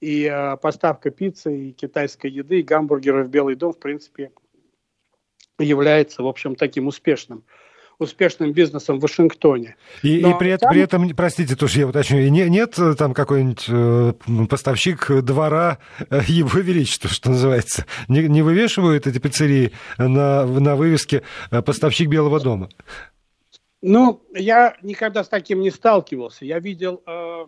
И 0.00 0.26
а, 0.26 0.56
поставка 0.56 1.10
пиццы, 1.10 1.56
и 1.56 1.72
китайской 1.72 2.30
еды, 2.30 2.60
и 2.60 2.62
гамбургеров 2.62 3.26
в 3.26 3.30
Белый 3.30 3.54
дом, 3.54 3.72
в 3.72 3.78
принципе, 3.78 4.30
является, 5.60 6.22
в 6.22 6.26
общем, 6.26 6.54
таким 6.56 6.86
успешным 6.86 7.44
успешным 8.00 8.52
бизнесом 8.52 8.98
в 8.98 9.02
Вашингтоне. 9.02 9.76
И, 10.02 10.20
и 10.20 10.34
при, 10.38 10.56
там... 10.56 10.72
при 10.72 10.80
этом, 10.80 11.08
простите, 11.10 11.54
тоже 11.54 11.80
я 11.80 11.86
уточню, 11.86 12.26
не, 12.28 12.48
нет 12.48 12.78
э, 12.78 12.94
там 12.94 13.12
какой-нибудь 13.12 13.66
э, 13.68 14.12
поставщик 14.48 15.22
двора 15.22 15.78
э, 16.08 16.20
Его 16.26 16.58
Величества, 16.60 17.10
что 17.10 17.28
называется, 17.28 17.84
не, 18.08 18.26
не 18.26 18.40
вывешивают 18.40 19.06
эти 19.06 19.18
пиццерии 19.18 19.72
на, 19.98 20.46
на 20.46 20.76
вывеске 20.76 21.22
э, 21.50 21.60
поставщик 21.60 22.08
Белого 22.08 22.40
дома? 22.40 22.70
Ну, 23.82 24.22
я 24.34 24.76
никогда 24.82 25.22
с 25.22 25.28
таким 25.28 25.60
не 25.60 25.70
сталкивался. 25.70 26.46
Я 26.46 26.58
видел, 26.58 27.02
э, 27.06 27.46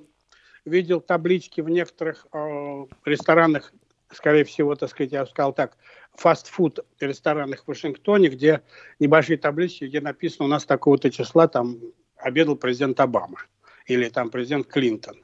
видел 0.66 1.00
таблички 1.00 1.62
в 1.62 1.70
некоторых 1.70 2.26
э, 2.32 2.84
ресторанах, 3.06 3.72
скорее 4.12 4.44
всего, 4.44 4.74
так 4.74 4.90
сказать, 4.90 5.12
я 5.12 5.24
сказал 5.24 5.54
так, 5.54 5.78
фастфуд 6.14 6.80
ресторанах 7.00 7.64
в 7.64 7.68
Вашингтоне, 7.68 8.28
где 8.28 8.62
небольшие 8.98 9.38
таблички, 9.38 9.84
где 9.84 10.00
написано 10.00 10.46
у 10.46 10.48
нас 10.48 10.64
такого-то 10.64 11.10
числа 11.10 11.48
там 11.48 11.78
обедал 12.16 12.56
президент 12.56 13.00
Обама 13.00 13.38
или 13.86 14.08
там 14.08 14.30
президент 14.30 14.66
Клинтон. 14.66 15.16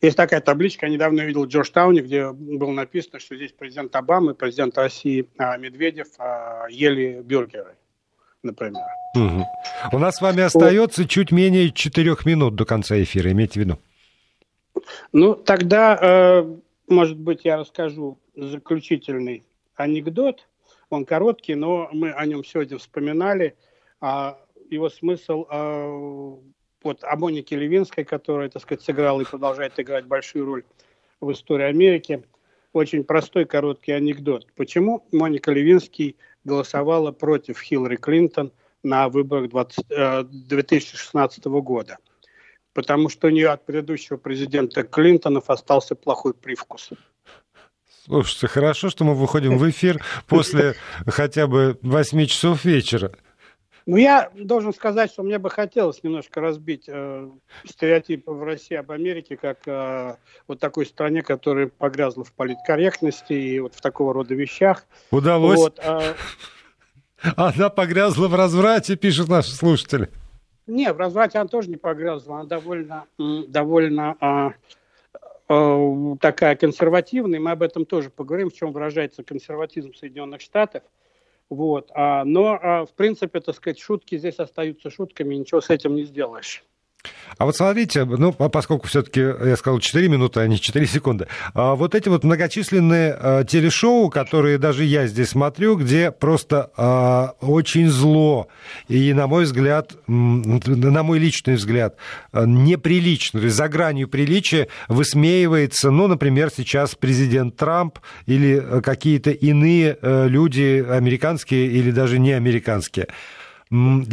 Есть 0.00 0.16
такая 0.16 0.40
табличка, 0.40 0.86
я 0.86 0.92
недавно 0.92 1.22
видел 1.22 1.44
в 1.44 1.48
Джорджтауне, 1.48 2.02
где 2.02 2.30
было 2.30 2.72
написано, 2.72 3.18
что 3.20 3.36
здесь 3.36 3.52
президент 3.52 3.94
Обама 3.96 4.32
и 4.32 4.34
президент 4.34 4.76
России 4.76 5.26
а, 5.38 5.56
Медведев 5.56 6.08
а, 6.18 6.66
ели 6.68 7.22
бюргеры, 7.22 7.76
например. 8.42 8.82
Угу. 9.16 9.46
У 9.92 9.98
нас 9.98 10.16
с 10.16 10.20
вами 10.20 10.42
остается 10.42 11.02
вот. 11.02 11.10
чуть 11.10 11.32
менее 11.32 11.70
четырех 11.70 12.26
минут 12.26 12.54
до 12.54 12.64
конца 12.64 13.00
эфира, 13.02 13.30
имейте 13.30 13.60
в 13.60 13.64
виду. 13.64 13.78
Ну, 15.12 15.34
тогда, 15.34 15.98
э, 16.00 16.56
может 16.88 17.16
быть, 17.16 17.44
я 17.44 17.56
расскажу 17.56 18.18
заключительный 18.36 19.44
анекдот. 19.74 20.48
Он 20.90 21.04
короткий, 21.04 21.54
но 21.54 21.88
мы 21.92 22.12
о 22.12 22.26
нем 22.26 22.44
сегодня 22.44 22.78
вспоминали. 22.78 23.56
А 24.00 24.38
его 24.70 24.88
смысл 24.88 25.46
а, 25.48 26.38
вот 26.82 27.02
о 27.02 27.16
Монике 27.16 27.56
Левинской, 27.56 28.04
которая, 28.04 28.48
так 28.48 28.62
сказать, 28.62 28.82
сыграла 28.82 29.20
и 29.22 29.24
продолжает 29.24 29.78
играть 29.78 30.06
большую 30.06 30.44
роль 30.44 30.64
в 31.20 31.32
истории 31.32 31.64
Америки. 31.64 32.24
Очень 32.72 33.04
простой 33.04 33.44
короткий 33.44 33.92
анекдот. 33.92 34.46
Почему 34.56 35.06
Моника 35.12 35.52
Левинский 35.52 36.16
голосовала 36.44 37.12
против 37.12 37.60
Хиллари 37.60 37.96
Клинтон 37.96 38.52
на 38.82 39.08
выборах 39.08 39.48
20, 39.48 39.86
2016 40.48 41.46
э, 41.46 41.48
года? 41.48 41.98
Потому 42.72 43.08
что 43.08 43.28
у 43.28 43.30
нее 43.30 43.50
от 43.50 43.64
предыдущего 43.64 44.16
президента 44.16 44.82
Клинтонов 44.82 45.48
остался 45.48 45.94
плохой 45.94 46.34
привкус. 46.34 46.90
Слушайте, 48.04 48.48
хорошо, 48.48 48.90
что 48.90 49.04
мы 49.04 49.14
выходим 49.14 49.56
в 49.56 49.68
эфир 49.70 50.02
после 50.26 50.74
хотя 51.06 51.46
бы 51.46 51.78
8 51.80 52.26
часов 52.26 52.64
вечера. 52.64 53.12
Ну, 53.86 53.96
я 53.96 54.30
должен 54.34 54.74
сказать, 54.74 55.10
что 55.10 55.22
мне 55.22 55.38
бы 55.38 55.48
хотелось 55.50 56.02
немножко 56.02 56.40
разбить 56.40 56.84
э, 56.86 57.28
стереотипы 57.66 58.30
в 58.32 58.42
России 58.42 58.74
об 58.74 58.90
Америке, 58.90 59.36
как 59.36 59.58
э, 59.66 60.16
вот 60.48 60.58
такой 60.58 60.86
стране, 60.86 61.22
которая 61.22 61.68
погрязла 61.68 62.24
в 62.24 62.32
политкорректности 62.32 63.32
и 63.32 63.60
вот 63.60 63.74
в 63.74 63.80
такого 63.80 64.12
рода 64.14 64.34
вещах. 64.34 64.86
Удалось. 65.10 65.58
Вот, 65.58 65.78
э... 65.82 66.14
Она 67.36 67.68
погрязла 67.70 68.28
в 68.28 68.34
разврате, 68.34 68.96
пишут 68.96 69.28
наши 69.28 69.50
слушатели. 69.50 70.10
Не, 70.66 70.92
в 70.92 70.98
разврате 70.98 71.38
она 71.38 71.48
тоже 71.48 71.68
не 71.68 71.76
погрязла, 71.76 72.40
она 72.40 72.44
довольно, 72.44 73.04
довольно 73.18 74.16
Э, 74.20 74.52
такая 76.20 76.56
консервативная, 76.56 77.40
мы 77.40 77.50
об 77.50 77.62
этом 77.62 77.84
тоже 77.84 78.10
поговорим, 78.10 78.50
в 78.50 78.54
чем 78.54 78.72
выражается 78.72 79.22
консерватизм 79.22 79.94
Соединенных 79.94 80.40
Штатов. 80.40 80.82
Вот. 81.50 81.90
А, 81.94 82.24
но, 82.24 82.58
а, 82.60 82.86
в 82.86 82.92
принципе, 82.94 83.40
так 83.40 83.54
сказать, 83.54 83.78
шутки 83.78 84.16
здесь 84.16 84.38
остаются 84.38 84.90
шутками, 84.90 85.34
ничего 85.34 85.60
с 85.60 85.70
этим 85.70 85.94
не 85.94 86.04
сделаешь. 86.04 86.64
А 87.38 87.46
вот 87.46 87.56
смотрите, 87.56 88.04
ну, 88.04 88.32
поскольку 88.32 88.86
все-таки 88.86 89.20
я 89.20 89.56
сказал 89.56 89.80
4 89.80 90.08
минуты, 90.08 90.40
а 90.40 90.46
не 90.46 90.60
4 90.60 90.86
секунды, 90.86 91.26
а 91.52 91.74
вот 91.74 91.94
эти 91.94 92.08
вот 92.08 92.24
многочисленные 92.24 93.16
а, 93.18 93.44
телешоу, 93.44 94.08
которые 94.08 94.58
даже 94.58 94.84
я 94.84 95.06
здесь 95.06 95.30
смотрю, 95.30 95.76
где 95.76 96.10
просто 96.10 96.70
а, 96.76 97.34
очень 97.40 97.88
зло 97.88 98.48
и, 98.88 99.12
на 99.12 99.26
мой 99.26 99.44
взгляд, 99.44 99.92
на 100.06 101.02
мой 101.02 101.18
личный 101.18 101.54
взгляд, 101.54 101.96
неприлично, 102.32 103.40
то 103.40 103.44
есть 103.44 103.56
за 103.56 103.68
гранью 103.68 104.08
приличия 104.08 104.68
высмеивается, 104.88 105.90
ну, 105.90 106.06
например, 106.06 106.50
сейчас 106.54 106.94
президент 106.94 107.56
Трамп 107.56 107.98
или 108.26 108.80
какие-то 108.82 109.30
иные 109.30 109.98
люди, 110.02 110.84
американские 110.88 111.66
или 111.66 111.90
даже 111.90 112.18
не 112.18 112.32
американские. 112.32 113.08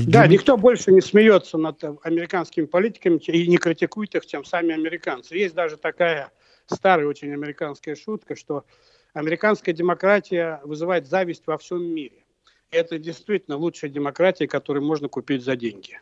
Да, 0.08 0.26
никто 0.26 0.58
больше 0.58 0.92
не 0.92 1.02
смеется 1.02 1.58
над 1.60 1.84
американскими 2.04 2.66
политиками 2.66 3.18
и 3.28 3.48
не 3.48 3.58
критикует 3.58 4.16
их, 4.16 4.26
чем 4.26 4.44
сами 4.44 4.74
американцы. 4.74 5.36
Есть 5.36 5.54
даже 5.54 5.78
такая 5.78 6.32
старая 6.66 7.06
очень 7.06 7.32
американская 7.32 7.96
шутка, 7.96 8.36
что 8.36 8.66
американская 9.14 9.76
демократия 9.76 10.62
вызывает 10.64 11.06
зависть 11.06 11.44
во 11.46 11.60
всем 11.60 11.84
мире. 11.84 12.24
Это 12.72 12.98
действительно 12.98 13.58
лучшая 13.58 13.92
демократия, 13.92 14.48
которую 14.48 14.84
можно 14.84 15.10
купить 15.10 15.44
за 15.44 15.56
деньги. 15.56 16.00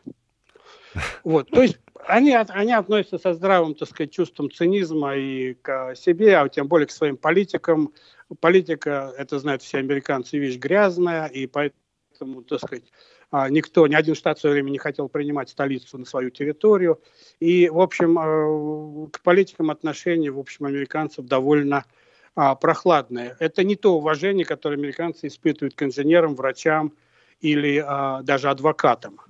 Вот, 1.22 1.50
то 1.50 1.60
есть 1.62 1.78
они, 2.06 2.34
они 2.34 2.72
относятся 2.72 3.18
со 3.18 3.34
здравым, 3.34 3.74
так 3.74 3.88
сказать, 3.88 4.10
чувством 4.10 4.50
цинизма 4.50 5.16
и 5.16 5.54
к 5.54 5.94
себе, 5.96 6.38
а 6.38 6.48
тем 6.48 6.66
более 6.66 6.86
к 6.86 6.92
своим 6.92 7.16
политикам. 7.16 7.92
Политика, 8.40 9.12
это 9.18 9.38
знают 9.38 9.62
все 9.62 9.78
американцы, 9.78 10.38
вещь 10.38 10.56
грязная, 10.56 11.26
и 11.26 11.46
поэтому, 11.46 12.42
так 12.42 12.60
сказать, 12.60 12.84
а, 12.84 13.19
никто, 13.32 13.86
ни 13.86 13.94
один 13.94 14.14
штат 14.14 14.38
в 14.38 14.40
свое 14.40 14.54
время 14.54 14.70
не 14.70 14.78
хотел 14.78 15.08
принимать 15.08 15.50
столицу 15.50 15.98
на 15.98 16.04
свою 16.04 16.30
территорию. 16.30 17.00
И, 17.38 17.68
в 17.68 17.80
общем, 17.80 18.18
э, 18.18 19.08
к 19.12 19.20
политикам 19.22 19.70
отношения, 19.70 20.30
в 20.30 20.38
общем, 20.38 20.66
американцев 20.66 21.26
довольно 21.26 21.84
а, 22.36 22.54
прохладные. 22.54 23.36
Это 23.38 23.64
не 23.64 23.76
то 23.76 23.96
уважение, 23.96 24.44
которое 24.44 24.76
американцы 24.76 25.26
испытывают 25.26 25.74
к 25.74 25.82
инженерам, 25.82 26.34
врачам 26.34 26.92
или 27.40 27.82
а, 27.84 28.22
даже 28.22 28.48
адвокатам. 28.48 29.20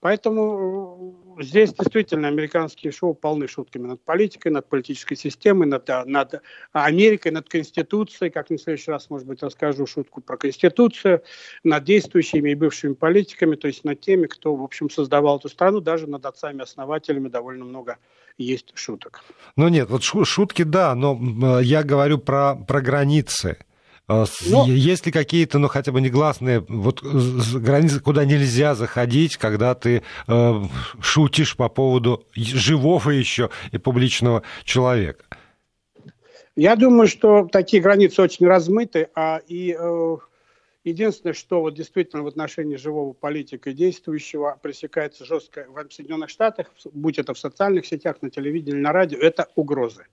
Поэтому 0.00 1.16
э, 1.38 1.42
здесь 1.42 1.72
действительно 1.74 2.28
американские 2.28 2.92
шоу 2.92 3.14
полны 3.14 3.48
шутками 3.48 3.86
над 3.86 4.00
политикой, 4.00 4.52
над 4.52 4.68
политической 4.68 5.16
системой, 5.16 5.66
над, 5.66 5.90
э, 5.90 6.04
над 6.04 6.42
Америкой, 6.72 7.32
над 7.32 7.48
Конституцией. 7.48 8.30
Как 8.30 8.48
в 8.48 8.58
следующий 8.58 8.92
раз, 8.92 9.10
может 9.10 9.26
быть, 9.26 9.42
расскажу 9.42 9.86
шутку 9.86 10.20
про 10.20 10.36
Конституцию, 10.36 11.22
над 11.64 11.82
действующими 11.82 12.50
и 12.50 12.54
бывшими 12.54 12.94
политиками, 12.94 13.56
то 13.56 13.66
есть 13.66 13.82
над 13.84 14.00
теми, 14.00 14.26
кто, 14.26 14.54
в 14.54 14.62
общем, 14.62 14.88
создавал 14.88 15.38
эту 15.38 15.48
страну, 15.48 15.80
даже 15.80 16.06
над 16.06 16.24
отцами-основателями 16.24 17.28
довольно 17.28 17.64
много 17.64 17.98
есть 18.36 18.70
шуток. 18.74 19.24
Ну 19.56 19.66
нет, 19.66 19.90
вот 19.90 20.04
шутки, 20.04 20.62
да, 20.62 20.94
но 20.94 21.60
я 21.60 21.82
говорю 21.82 22.18
про, 22.18 22.54
про 22.54 22.80
границы. 22.80 23.58
А 24.08 24.24
Но... 24.46 24.64
Есть 24.66 25.04
ли 25.04 25.12
какие-то, 25.12 25.58
ну, 25.58 25.68
хотя 25.68 25.92
бы 25.92 26.00
негласные 26.00 26.60
вот, 26.60 27.02
границы, 27.02 28.00
куда 28.00 28.24
нельзя 28.24 28.74
заходить, 28.74 29.36
когда 29.36 29.74
ты 29.74 30.02
э, 30.26 30.54
шутишь 31.00 31.56
по 31.56 31.68
поводу 31.68 32.24
живого 32.34 33.10
еще 33.10 33.50
и 33.70 33.76
публичного 33.76 34.42
человека? 34.64 35.24
Я 36.56 36.74
думаю, 36.74 37.06
что 37.06 37.46
такие 37.52 37.82
границы 37.82 38.22
очень 38.22 38.46
размыты, 38.46 39.10
а 39.14 39.42
и 39.46 39.76
э, 39.78 40.16
единственное, 40.84 41.34
что 41.34 41.60
вот 41.60 41.74
действительно 41.74 42.22
в 42.22 42.28
отношении 42.28 42.76
живого 42.76 43.12
политика 43.12 43.74
действующего 43.74 44.58
пресекается 44.62 45.26
жестко 45.26 45.66
в 45.68 45.92
Соединенных 45.92 46.30
Штатах, 46.30 46.68
будь 46.92 47.18
это 47.18 47.34
в 47.34 47.38
социальных 47.38 47.84
сетях, 47.84 48.16
на 48.22 48.30
телевидении, 48.30 48.80
на 48.80 48.92
радио, 48.92 49.18
это 49.18 49.48
угрозы. 49.54 50.06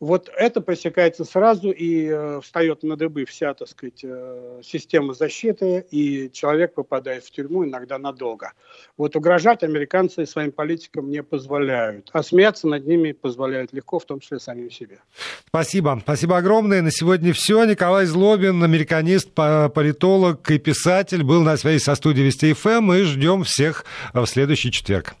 Вот 0.00 0.30
это 0.34 0.62
пресекается 0.62 1.26
сразу 1.26 1.70
и 1.70 2.06
э, 2.06 2.40
встает 2.42 2.82
на 2.82 2.96
дыбы 2.96 3.26
вся, 3.26 3.52
так 3.52 3.68
сказать, 3.68 4.00
э, 4.02 4.60
система 4.64 5.12
защиты, 5.12 5.84
и 5.90 6.30
человек 6.32 6.72
попадает 6.72 7.22
в 7.22 7.30
тюрьму 7.30 7.66
иногда 7.66 7.98
надолго. 7.98 8.52
Вот 8.96 9.14
угрожать 9.14 9.62
американцы 9.62 10.24
своим 10.24 10.52
политикам 10.52 11.10
не 11.10 11.22
позволяют, 11.22 12.08
а 12.14 12.22
смеяться 12.22 12.66
над 12.66 12.86
ними 12.86 13.12
позволяют 13.12 13.74
легко, 13.74 13.98
в 13.98 14.06
том 14.06 14.20
числе 14.20 14.38
самим 14.38 14.70
себе. 14.70 15.00
Спасибо. 15.48 15.98
Спасибо 16.02 16.38
огромное. 16.38 16.80
На 16.80 16.90
сегодня 16.90 17.34
все. 17.34 17.62
Николай 17.64 18.06
Злобин, 18.06 18.64
американист, 18.64 19.32
политолог 19.34 20.50
и 20.50 20.58
писатель, 20.58 21.22
был 21.22 21.42
на 21.42 21.58
связи 21.58 21.78
со 21.78 21.94
студией 21.94 22.26
Вести 22.26 22.54
ФМ. 22.54 22.80
Мы 22.80 23.02
ждем 23.02 23.44
всех 23.44 23.84
в 24.14 24.24
следующий 24.24 24.72
четверг. 24.72 25.14